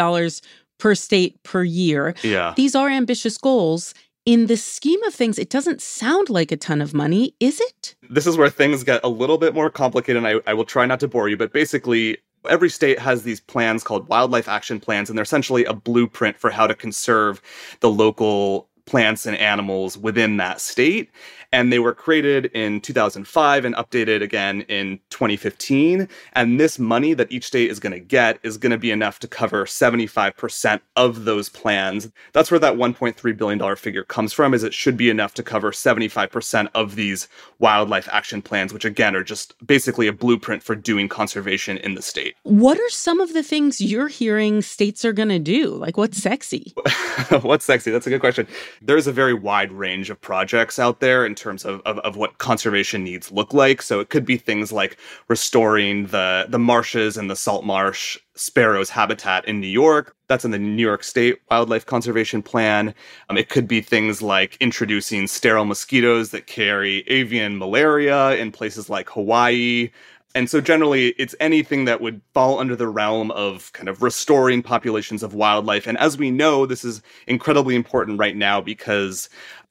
per 0.78 0.94
state 0.94 1.42
per 1.42 1.62
year. 1.62 2.14
Yeah. 2.22 2.54
These 2.56 2.74
are 2.74 2.88
ambitious 2.88 3.36
goals. 3.36 3.92
In 4.24 4.46
the 4.46 4.56
scheme 4.56 5.02
of 5.02 5.14
things, 5.14 5.38
it 5.38 5.50
doesn't 5.50 5.82
sound 5.82 6.30
like 6.30 6.50
a 6.50 6.56
ton 6.56 6.80
of 6.80 6.94
money, 6.94 7.34
is 7.40 7.60
it? 7.60 7.94
This 8.08 8.26
is 8.26 8.38
where 8.38 8.48
things 8.48 8.84
get 8.84 9.00
a 9.04 9.08
little 9.08 9.36
bit 9.36 9.54
more 9.54 9.68
complicated, 9.68 10.22
and 10.22 10.26
I, 10.26 10.50
I 10.50 10.54
will 10.54 10.64
try 10.64 10.86
not 10.86 11.00
to 11.00 11.08
bore 11.08 11.28
you, 11.28 11.36
but 11.36 11.52
basically, 11.52 12.18
every 12.48 12.70
state 12.70 12.98
has 12.98 13.22
these 13.22 13.40
plans 13.40 13.82
called 13.84 14.08
wildlife 14.08 14.48
action 14.48 14.80
plans, 14.80 15.08
and 15.08 15.16
they're 15.18 15.22
essentially 15.22 15.64
a 15.64 15.74
blueprint 15.74 16.38
for 16.38 16.50
how 16.50 16.66
to 16.66 16.74
conserve 16.74 17.40
the 17.80 17.90
local 17.90 18.68
plants 18.86 19.26
and 19.26 19.36
animals 19.36 19.98
within 19.98 20.38
that 20.38 20.60
state 20.60 21.10
and 21.52 21.72
they 21.72 21.78
were 21.78 21.94
created 21.94 22.46
in 22.46 22.80
2005 22.80 23.64
and 23.64 23.74
updated 23.76 24.22
again 24.22 24.62
in 24.62 25.00
2015. 25.10 26.08
And 26.34 26.60
this 26.60 26.78
money 26.78 27.14
that 27.14 27.32
each 27.32 27.46
state 27.46 27.70
is 27.70 27.80
going 27.80 27.92
to 27.92 28.00
get 28.00 28.38
is 28.42 28.58
going 28.58 28.72
to 28.72 28.78
be 28.78 28.90
enough 28.90 29.18
to 29.20 29.28
cover 29.28 29.64
75% 29.64 30.80
of 30.96 31.24
those 31.24 31.48
plans. 31.48 32.10
That's 32.32 32.50
where 32.50 32.60
that 32.60 32.74
$1.3 32.74 33.36
billion 33.36 33.76
figure 33.76 34.04
comes 34.04 34.32
from, 34.32 34.52
is 34.52 34.62
it 34.62 34.74
should 34.74 34.96
be 34.96 35.10
enough 35.10 35.34
to 35.34 35.42
cover 35.42 35.70
75% 35.70 36.68
of 36.74 36.96
these 36.96 37.28
wildlife 37.58 38.08
action 38.12 38.42
plans, 38.42 38.72
which 38.72 38.84
again 38.84 39.16
are 39.16 39.24
just 39.24 39.54
basically 39.66 40.06
a 40.06 40.12
blueprint 40.12 40.62
for 40.62 40.74
doing 40.74 41.08
conservation 41.08 41.78
in 41.78 41.94
the 41.94 42.02
state. 42.02 42.34
What 42.42 42.78
are 42.78 42.90
some 42.90 43.20
of 43.20 43.32
the 43.32 43.42
things 43.42 43.80
you're 43.80 44.08
hearing 44.08 44.60
states 44.62 45.04
are 45.04 45.12
going 45.12 45.28
to 45.30 45.38
do? 45.38 45.68
Like 45.68 45.96
what's 45.96 46.18
sexy? 46.18 46.74
what's 47.40 47.64
sexy? 47.64 47.90
That's 47.90 48.06
a 48.06 48.10
good 48.10 48.20
question. 48.20 48.46
There's 48.82 49.06
a 49.06 49.12
very 49.12 49.34
wide 49.34 49.72
range 49.72 50.10
of 50.10 50.20
projects 50.20 50.78
out 50.78 51.00
there 51.00 51.24
in 51.24 51.34
terms 51.38 51.64
of, 51.64 51.80
of, 51.84 51.98
of 52.00 52.16
what 52.16 52.38
conservation 52.38 53.04
needs 53.04 53.30
look 53.32 53.54
like. 53.54 53.82
So 53.82 54.00
it 54.00 54.10
could 54.10 54.24
be 54.24 54.36
things 54.36 54.72
like 54.72 54.96
restoring 55.28 56.06
the 56.06 56.46
the 56.48 56.58
marshes 56.58 57.16
and 57.16 57.30
the 57.30 57.36
salt 57.36 57.64
marsh 57.64 58.18
sparrows 58.34 58.90
habitat 58.90 59.44
in 59.46 59.60
New 59.60 59.66
York. 59.68 60.14
That's 60.28 60.44
in 60.44 60.50
the 60.50 60.58
New 60.58 60.82
York 60.82 61.02
State 61.02 61.38
Wildlife 61.50 61.86
Conservation 61.86 62.42
Plan. 62.42 62.94
Um, 63.28 63.38
it 63.38 63.48
could 63.48 63.66
be 63.66 63.80
things 63.80 64.22
like 64.22 64.56
introducing 64.60 65.26
sterile 65.26 65.64
mosquitoes 65.64 66.30
that 66.30 66.46
carry 66.46 66.98
avian 67.08 67.58
malaria 67.58 68.36
in 68.36 68.52
places 68.52 68.90
like 68.90 69.08
Hawaii. 69.10 69.90
And 70.34 70.48
so 70.48 70.60
generally, 70.60 71.08
it's 71.18 71.34
anything 71.40 71.86
that 71.86 72.00
would 72.00 72.20
fall 72.34 72.58
under 72.58 72.76
the 72.76 72.86
realm 72.86 73.30
of 73.30 73.72
kind 73.72 73.88
of 73.88 74.02
restoring 74.02 74.62
populations 74.62 75.22
of 75.22 75.34
wildlife. 75.34 75.86
And 75.86 75.96
as 75.98 76.18
we 76.18 76.30
know, 76.30 76.66
this 76.66 76.84
is 76.84 77.02
incredibly 77.26 77.74
important 77.74 78.18
right 78.18 78.36
now 78.36 78.60
because 78.60 79.30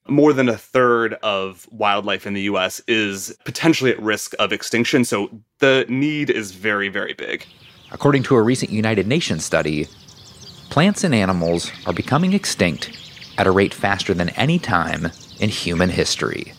more 0.10 0.34
than 0.34 0.50
a 0.50 0.58
third 0.58 1.14
of 1.16 1.68
wildlife 1.72 2.26
in 2.26 2.34
the 2.34 2.42
US 2.44 2.82
is 2.88 3.36
potentially 3.46 3.92
at 3.92 4.02
risk 4.02 4.34
of 4.40 4.52
extinction. 4.52 5.06
So 5.06 5.30
the 5.60 5.86
need 5.90 6.30
is 6.30 6.52
very, 6.52 6.90
very 6.90 7.14
big. 7.14 7.46
According 7.92 8.24
to 8.24 8.36
a 8.36 8.42
recent 8.42 8.72
United 8.72 9.08
Nations 9.08 9.46
study, 9.46 9.88
plants 10.70 11.04
and 11.04 11.16
animals 11.16 11.72
are 11.86 11.94
becoming 11.94 12.34
extinct 12.34 12.92
at 13.38 13.48
a 13.48 13.52
rate 13.52 13.74
faster 13.74 14.14
than 14.14 14.30
any 14.30 14.60
time 14.60 15.08
in 15.40 15.50
human 15.50 15.90
history. 15.90 16.54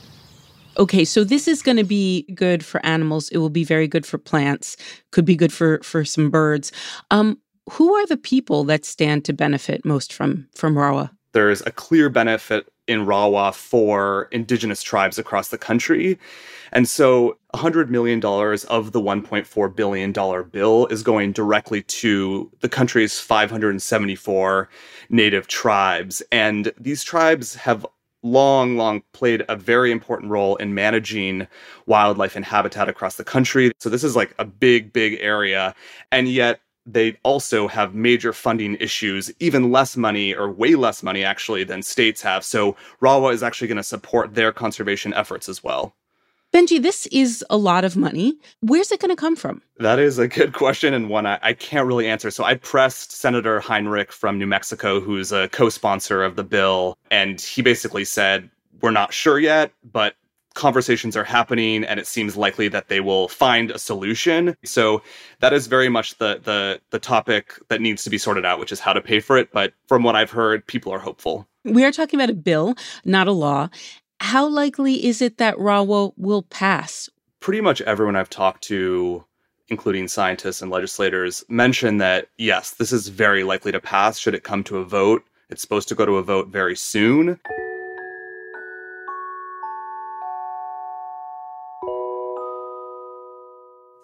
Okay, 0.79 1.05
so 1.05 1.25
this 1.25 1.49
is 1.49 1.61
going 1.61 1.77
to 1.77 1.85
be 1.85 2.23
good 2.35 2.65
for 2.65 2.85
animals. 2.87 3.29
It 3.31 3.39
will 3.39 3.51
be 3.51 3.65
very 3.65 3.89
good 3.89 4.07
for 4.07 4.17
plants. 4.17 4.77
Could 5.11 5.25
be 5.25 5.35
good 5.35 5.53
for 5.53 5.81
for 5.83 6.05
some 6.05 6.31
birds. 6.31 6.71
Um, 7.11 7.39
who 7.71 7.93
are 7.95 8.07
the 8.07 8.17
people 8.17 8.65
that 8.65 8.85
stand 8.85 9.25
to 9.25 9.33
benefit 9.33 9.85
most 9.85 10.13
from 10.13 10.49
from 10.55 10.79
RAWA? 10.79 11.11
There's 11.33 11.63
a 11.67 11.73
clear 11.73 12.09
benefit 12.09 12.73
in 12.88 13.07
RAWA 13.07 13.53
for 13.53 14.29
indigenous 14.33 14.83
tribes 14.83 15.18
across 15.18 15.48
the 15.48 15.59
country. 15.59 16.18
And 16.72 16.88
so 16.88 17.38
$100 17.55 17.88
million 17.88 18.18
of 18.24 18.92
the 18.92 19.01
$1.4 19.01 19.77
billion 19.77 20.12
bill 20.51 20.87
is 20.87 21.03
going 21.03 21.33
directly 21.33 21.83
to 21.83 22.51
the 22.61 22.68
country's 22.68 23.20
574 23.20 24.68
native 25.09 25.46
tribes. 25.46 26.22
And 26.33 26.72
these 26.79 27.03
tribes 27.03 27.55
have 27.55 27.87
long, 28.22 28.77
long 28.77 29.03
played 29.12 29.44
a 29.48 29.57
very 29.57 29.92
important 29.92 30.31
role 30.31 30.57
in 30.57 30.74
managing 30.74 31.46
wildlife 31.87 32.37
and 32.37 32.44
habitat 32.44 32.88
across 32.88 33.16
the 33.16 33.24
country. 33.24 33.72
So 33.79 33.88
this 33.88 34.05
is 34.05 34.16
like 34.16 34.35
a 34.38 34.44
big, 34.44 34.92
big 34.92 35.18
area. 35.20 35.74
And 36.11 36.29
yet 36.29 36.61
they 36.92 37.18
also 37.22 37.68
have 37.68 37.94
major 37.94 38.33
funding 38.33 38.77
issues, 38.77 39.31
even 39.40 39.70
less 39.70 39.96
money 39.96 40.35
or 40.35 40.51
way 40.51 40.74
less 40.74 41.03
money 41.03 41.22
actually 41.22 41.64
than 41.64 41.83
states 41.83 42.22
have. 42.22 42.44
So 42.44 42.77
RAWA 43.01 43.33
is 43.33 43.42
actually 43.42 43.68
going 43.68 43.77
to 43.77 43.83
support 43.83 44.35
their 44.35 44.53
conservation 44.53 45.12
efforts 45.14 45.48
as 45.48 45.62
well. 45.62 45.94
Benji, 46.53 46.81
this 46.81 47.07
is 47.09 47.44
a 47.51 47.59
lot 47.59 47.85
of 47.85 47.94
money. 47.94 48.35
Where's 48.61 48.90
it 48.90 49.01
going 49.01 49.11
to 49.11 49.16
come 49.16 49.37
from? 49.37 49.61
That 49.79 49.98
is 49.98 50.18
a 50.18 50.27
good 50.27 50.55
question 50.55 50.94
and 50.94 51.11
one 51.11 51.27
I, 51.27 51.38
I, 51.42 51.53
can't 51.53 51.87
really 51.87 52.09
answer. 52.09 52.31
So 52.31 52.42
I 52.42 52.55
pressed 52.55 53.12
Senator 53.12 53.61
Heinrich 53.61 54.11
from 54.11 54.38
New 54.38 54.46
Mexico, 54.46 54.98
who's 54.98 55.31
a 55.31 55.48
co 55.48 55.68
sponsor 55.68 56.22
of 56.22 56.37
the 56.37 56.44
bill, 56.44 56.96
and 57.11 57.38
he 57.38 57.61
basically 57.61 58.07
said, 58.07 58.48
We're 58.81 58.92
not 58.92 59.12
sure 59.12 59.38
yet, 59.38 59.72
but 59.92 60.14
conversations 60.55 61.17
are 61.17 61.25
happening 61.25 61.85
and 61.85 62.01
it 62.01 62.07
seems 62.07 62.37
likely 62.37 62.69
that 62.69 62.89
they 62.89 63.01
will 63.01 63.29
find 63.29 63.71
a 63.71 63.79
solution. 63.79 64.57
So 64.65 65.03
that 65.41 65.53
is 65.53 65.67
very 65.67 65.89
much 65.89 66.19
the 66.19 66.41
the 66.43 66.81
the 66.91 66.99
topic 66.99 67.55
that 67.69 67.81
needs 67.81 68.03
to 68.05 68.11
be 68.11 68.19
sorted 68.19 68.45
out, 68.45 68.59
which 68.59 68.73
is 68.73 68.81
how 68.81 68.93
to 68.93 69.01
pay 69.01 69.21
for 69.21 69.39
it. 69.39 69.51
But 69.53 69.73
from 69.87 70.03
what 70.03 70.17
I've 70.17 70.31
heard, 70.31 70.67
people 70.67 70.93
are 70.93 70.99
hopeful. 70.99 71.47
We 71.65 71.85
are 71.85 71.93
talking 71.93 72.19
about 72.19 72.31
a 72.31 72.35
bill, 72.35 72.75
not 73.05 73.29
a 73.29 73.33
law. 73.33 73.69
How 74.21 74.47
likely 74.49 75.05
is 75.05 75.23
it 75.23 75.39
that 75.39 75.59
RAWA 75.59 76.13
will 76.17 76.43
pass? 76.43 77.09
Pretty 77.41 77.61
much 77.61 77.81
everyone 77.83 78.17
I've 78.17 78.31
talked 78.31 78.65
to, 78.65 79.25
including 79.69 80.09
scientists 80.09 80.61
and 80.61 80.71
legislators, 80.71 81.45
mention 81.49 81.99
that 81.99 82.29
yes, 82.37 82.73
this 82.73 82.93
is 82.93 83.09
very 83.09 83.45
likely 83.45 83.71
to 83.71 83.81
pass 83.81 84.19
should 84.19 84.35
it 84.35 84.43
come 84.43 84.65
to 84.65 84.79
a 84.79 84.85
vote. 84.85 85.25
It's 85.51 85.63
supposed 85.63 85.89
to 85.89 85.95
go 85.95 86.05
to 86.05 86.17
a 86.17 86.23
vote 86.23 86.49
very 86.49 86.77
soon. 86.77 87.39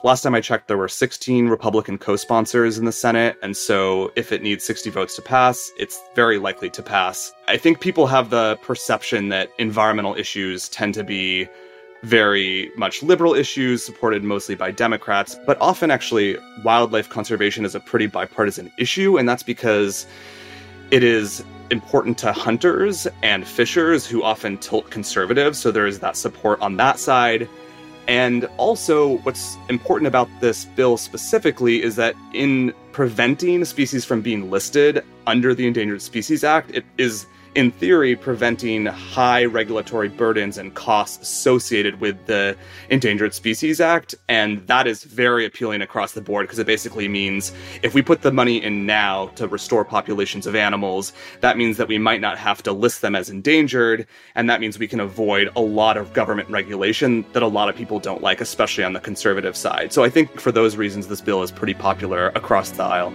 Last 0.04 0.20
time 0.20 0.34
I 0.34 0.42
checked, 0.42 0.68
there 0.68 0.76
were 0.76 0.86
16 0.86 1.48
Republican 1.48 1.96
co 1.96 2.14
sponsors 2.16 2.76
in 2.76 2.84
the 2.84 2.92
Senate. 2.92 3.38
And 3.42 3.56
so 3.56 4.12
if 4.16 4.32
it 4.32 4.42
needs 4.42 4.62
60 4.62 4.90
votes 4.90 5.16
to 5.16 5.22
pass, 5.22 5.72
it's 5.78 5.98
very 6.14 6.36
likely 6.36 6.68
to 6.68 6.82
pass. 6.82 7.32
I 7.48 7.56
think 7.56 7.80
people 7.80 8.06
have 8.06 8.28
the 8.28 8.58
perception 8.60 9.30
that 9.30 9.48
environmental 9.58 10.14
issues 10.14 10.68
tend 10.68 10.92
to 10.92 11.04
be 11.04 11.48
very 12.02 12.70
much 12.76 13.02
liberal 13.02 13.32
issues 13.32 13.82
supported 13.82 14.22
mostly 14.22 14.54
by 14.54 14.70
Democrats, 14.70 15.38
but 15.46 15.56
often 15.58 15.90
actually 15.90 16.36
wildlife 16.62 17.08
conservation 17.08 17.64
is 17.64 17.74
a 17.74 17.80
pretty 17.80 18.06
bipartisan 18.06 18.70
issue. 18.76 19.16
And 19.16 19.26
that's 19.26 19.42
because 19.42 20.06
it 20.90 21.02
is 21.02 21.42
important 21.70 22.18
to 22.18 22.30
hunters 22.30 23.08
and 23.22 23.48
fishers 23.48 24.06
who 24.06 24.22
often 24.22 24.58
tilt 24.58 24.90
conservative. 24.90 25.56
So 25.56 25.70
there 25.70 25.86
is 25.86 26.00
that 26.00 26.18
support 26.18 26.60
on 26.60 26.76
that 26.76 26.98
side. 26.98 27.48
And 28.06 28.44
also, 28.58 29.18
what's 29.18 29.56
important 29.68 30.08
about 30.08 30.28
this 30.40 30.66
bill 30.66 30.96
specifically 30.96 31.82
is 31.82 31.96
that 31.96 32.14
in 32.32 32.74
preventing 32.92 33.64
species 33.64 34.04
from 34.04 34.20
being 34.20 34.50
listed 34.50 35.02
under 35.26 35.54
the 35.54 35.66
Endangered 35.66 36.02
Species 36.02 36.44
Act, 36.44 36.70
it 36.72 36.84
is 36.98 37.26
in 37.54 37.70
theory, 37.70 38.16
preventing 38.16 38.86
high 38.86 39.44
regulatory 39.44 40.08
burdens 40.08 40.58
and 40.58 40.74
costs 40.74 41.22
associated 41.22 42.00
with 42.00 42.26
the 42.26 42.56
Endangered 42.90 43.34
Species 43.34 43.80
Act. 43.80 44.14
And 44.28 44.66
that 44.66 44.86
is 44.86 45.04
very 45.04 45.46
appealing 45.46 45.82
across 45.82 46.12
the 46.12 46.20
board 46.20 46.44
because 46.44 46.58
it 46.58 46.66
basically 46.66 47.08
means 47.08 47.52
if 47.82 47.94
we 47.94 48.02
put 48.02 48.22
the 48.22 48.32
money 48.32 48.62
in 48.62 48.86
now 48.86 49.26
to 49.36 49.46
restore 49.46 49.84
populations 49.84 50.46
of 50.46 50.54
animals, 50.54 51.12
that 51.40 51.56
means 51.56 51.76
that 51.76 51.88
we 51.88 51.98
might 51.98 52.20
not 52.20 52.38
have 52.38 52.62
to 52.64 52.72
list 52.72 53.02
them 53.02 53.14
as 53.14 53.30
endangered. 53.30 54.06
And 54.34 54.50
that 54.50 54.60
means 54.60 54.78
we 54.78 54.88
can 54.88 55.00
avoid 55.00 55.50
a 55.56 55.60
lot 55.60 55.96
of 55.96 56.12
government 56.12 56.50
regulation 56.50 57.24
that 57.32 57.42
a 57.42 57.48
lot 57.48 57.68
of 57.68 57.76
people 57.76 58.00
don't 58.00 58.22
like, 58.22 58.40
especially 58.40 58.84
on 58.84 58.92
the 58.92 59.00
conservative 59.00 59.56
side. 59.56 59.92
So 59.92 60.02
I 60.02 60.10
think 60.10 60.40
for 60.40 60.50
those 60.50 60.76
reasons, 60.76 61.06
this 61.06 61.20
bill 61.20 61.42
is 61.42 61.50
pretty 61.50 61.74
popular 61.74 62.28
across 62.28 62.70
the 62.70 62.82
aisle. 62.82 63.12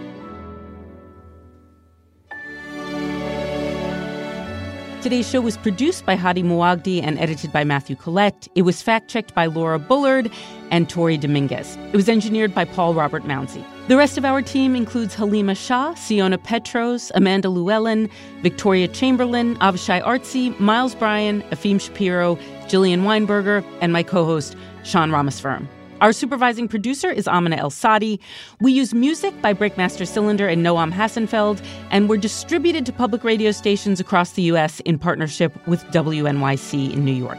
Today's 5.01 5.29
show 5.29 5.39
was 5.39 5.55
produced 5.55 6.05
by 6.05 6.15
Hadi 6.15 6.43
Mawajdeh 6.43 7.01
and 7.01 7.17
edited 7.19 7.53
by 7.53 7.63
Matthew 7.63 7.95
Collette. 7.95 8.49
It 8.53 8.63
was 8.63 8.81
fact 8.81 9.07
checked 9.07 9.33
by 9.33 9.45
Laura 9.45 9.79
Bullard 9.79 10.29
and 10.71 10.89
Tori 10.89 11.17
Dominguez. 11.17 11.77
It 11.93 11.95
was 11.95 12.09
engineered 12.09 12.53
by 12.53 12.65
Paul 12.65 12.93
Robert 12.93 13.23
Mounsey. 13.23 13.63
The 13.87 13.95
rest 13.95 14.17
of 14.17 14.25
our 14.25 14.41
team 14.41 14.75
includes 14.75 15.15
Halima 15.15 15.55
Shah, 15.55 15.93
Siona 15.93 16.37
Petros, 16.37 17.13
Amanda 17.15 17.49
Llewellyn, 17.49 18.09
Victoria 18.41 18.89
Chamberlain, 18.89 19.55
Avishai 19.59 20.03
Artsy, 20.03 20.59
Miles 20.59 20.95
Bryan, 20.95 21.43
Efim 21.43 21.79
Shapiro, 21.79 22.35
Jillian 22.67 23.03
Weinberger, 23.03 23.63
and 23.79 23.93
my 23.93 24.03
co 24.03 24.25
host, 24.25 24.57
Sean 24.83 25.11
Rameswaram. 25.11 25.65
Our 26.01 26.13
supervising 26.13 26.69
producer 26.69 27.11
is 27.11 27.27
Amina 27.27 27.57
El 27.57 27.69
Sadi. 27.69 28.21
We 28.61 28.71
use 28.71 28.93
music 28.93 29.41
by 29.41 29.53
Breakmaster 29.53 30.07
Cylinder 30.07 30.47
and 30.47 30.65
Noam 30.65 30.93
Hassenfeld, 30.93 31.61
and 31.91 32.07
we're 32.07 32.17
distributed 32.17 32.85
to 32.85 32.93
public 32.93 33.25
radio 33.25 33.51
stations 33.51 33.99
across 33.99 34.31
the 34.31 34.43
U.S. 34.43 34.79
in 34.81 34.97
partnership 34.97 35.55
with 35.67 35.83
WNYC 35.87 36.93
in 36.93 37.03
New 37.03 37.13
York. 37.13 37.37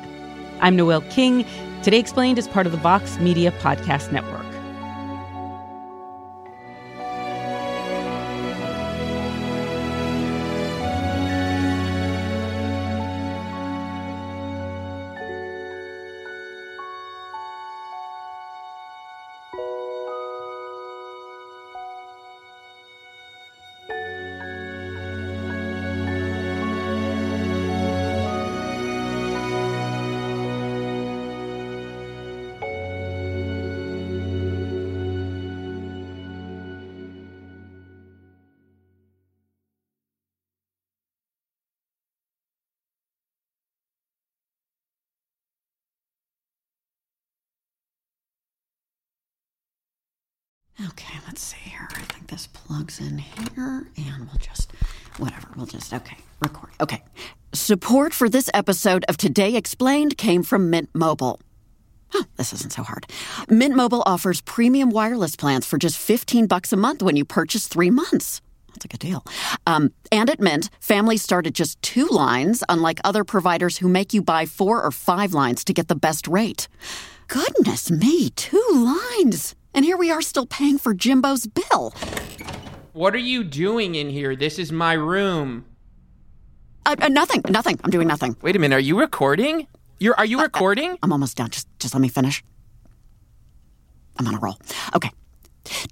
I'm 0.60 0.76
Noel 0.76 1.00
King. 1.10 1.46
Today 1.82 1.98
Explained 1.98 2.38
is 2.38 2.48
part 2.48 2.66
of 2.66 2.72
the 2.72 2.78
Vox 2.78 3.18
Media 3.18 3.50
Podcast 3.62 4.12
Network. 4.12 4.49
Okay, 50.88 51.18
let's 51.26 51.42
see 51.42 51.58
here. 51.58 51.88
I 51.90 52.00
think 52.00 52.28
this 52.28 52.46
plugs 52.46 53.00
in 53.00 53.18
here, 53.18 53.86
and 53.96 54.26
we'll 54.26 54.38
just, 54.38 54.72
whatever, 55.18 55.48
we'll 55.54 55.66
just, 55.66 55.92
okay, 55.92 56.16
record. 56.40 56.70
Okay. 56.80 57.02
Support 57.52 58.14
for 58.14 58.28
this 58.30 58.48
episode 58.54 59.04
of 59.08 59.18
Today 59.18 59.56
Explained 59.56 60.16
came 60.16 60.42
from 60.42 60.70
Mint 60.70 60.88
Mobile. 60.94 61.38
Oh, 62.14 62.24
this 62.36 62.52
isn't 62.54 62.72
so 62.72 62.82
hard. 62.82 63.06
Mint 63.48 63.76
Mobile 63.76 64.02
offers 64.06 64.40
premium 64.40 64.90
wireless 64.90 65.36
plans 65.36 65.66
for 65.66 65.76
just 65.76 65.98
15 65.98 66.46
bucks 66.46 66.72
a 66.72 66.76
month 66.76 67.02
when 67.02 67.16
you 67.16 67.24
purchase 67.24 67.66
three 67.66 67.90
months. 67.90 68.40
That's 68.68 68.84
a 68.84 68.88
good 68.88 69.00
deal. 69.00 69.24
Um, 69.66 69.92
and 70.10 70.30
at 70.30 70.40
Mint, 70.40 70.70
families 70.80 71.22
start 71.22 71.46
at 71.46 71.54
just 71.54 71.80
two 71.82 72.06
lines, 72.06 72.64
unlike 72.68 73.00
other 73.04 73.24
providers 73.24 73.78
who 73.78 73.88
make 73.88 74.14
you 74.14 74.22
buy 74.22 74.46
four 74.46 74.82
or 74.82 74.90
five 74.90 75.34
lines 75.34 75.62
to 75.64 75.72
get 75.72 75.88
the 75.88 75.94
best 75.94 76.26
rate. 76.26 76.68
Goodness 77.28 77.90
me, 77.90 78.30
two 78.30 78.64
lines. 78.70 79.54
And 79.74 79.84
here 79.84 79.96
we 79.96 80.10
are 80.10 80.22
still 80.22 80.46
paying 80.46 80.78
for 80.78 80.94
Jimbo's 80.94 81.46
bill. 81.46 81.94
What 82.92 83.14
are 83.14 83.18
you 83.18 83.44
doing 83.44 83.94
in 83.94 84.10
here? 84.10 84.34
This 84.34 84.58
is 84.58 84.72
my 84.72 84.94
room. 84.94 85.64
Uh, 86.84 86.96
uh, 87.00 87.08
nothing, 87.08 87.42
nothing. 87.48 87.78
I'm 87.84 87.90
doing 87.90 88.08
nothing. 88.08 88.36
Wait 88.42 88.56
a 88.56 88.58
minute. 88.58 88.74
Are 88.74 88.80
you 88.80 88.98
recording? 88.98 89.66
You're 89.98 90.14
are 90.16 90.24
you 90.24 90.40
uh, 90.40 90.44
recording? 90.44 90.98
I'm 91.02 91.12
almost 91.12 91.36
done. 91.36 91.50
Just 91.50 91.68
just 91.78 91.94
let 91.94 92.00
me 92.00 92.08
finish. 92.08 92.42
I'm 94.18 94.26
on 94.26 94.34
a 94.34 94.38
roll. 94.38 94.58
Okay. 94.94 95.10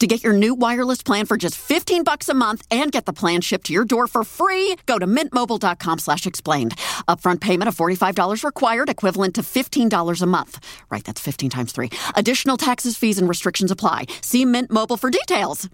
To 0.01 0.07
get 0.07 0.23
your 0.23 0.33
new 0.33 0.55
wireless 0.55 1.03
plan 1.03 1.27
for 1.27 1.37
just 1.37 1.57
15 1.57 2.05
bucks 2.05 2.29
a 2.29 2.35
month 2.35 2.67
and 2.71 2.93
get 2.93 3.07
the 3.07 3.13
plan 3.13 3.41
shipped 3.41 3.67
to 3.67 3.73
your 3.73 3.85
door 3.85 4.07
for 4.07 4.25
free, 4.25 4.77
go 4.87 4.99
to 4.99 5.07
mintmobile.com 5.07 5.99
slash 5.99 6.27
explained. 6.27 6.77
Upfront 7.09 7.41
payment 7.41 7.69
of 7.69 7.77
$45 7.77 8.45
required, 8.45 8.89
equivalent 8.89 9.35
to 9.37 9.43
$15 9.43 10.23
a 10.23 10.27
month. 10.27 10.83
Right, 10.91 11.05
that's 11.05 11.21
15 11.21 11.51
times 11.51 11.73
3. 11.73 11.91
Additional 12.17 12.57
taxes, 12.57 12.97
fees, 12.97 13.19
and 13.19 13.29
restrictions 13.29 13.71
apply. 13.71 14.07
See 14.21 14.45
Mint 14.45 14.71
Mobile 14.71 14.97
for 14.97 15.11
details. 15.11 15.69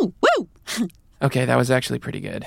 Oh, 0.00 0.12
woo! 0.22 0.88
okay, 1.22 1.44
that 1.44 1.56
was 1.56 1.70
actually 1.70 1.98
pretty 1.98 2.20
good. 2.20 2.46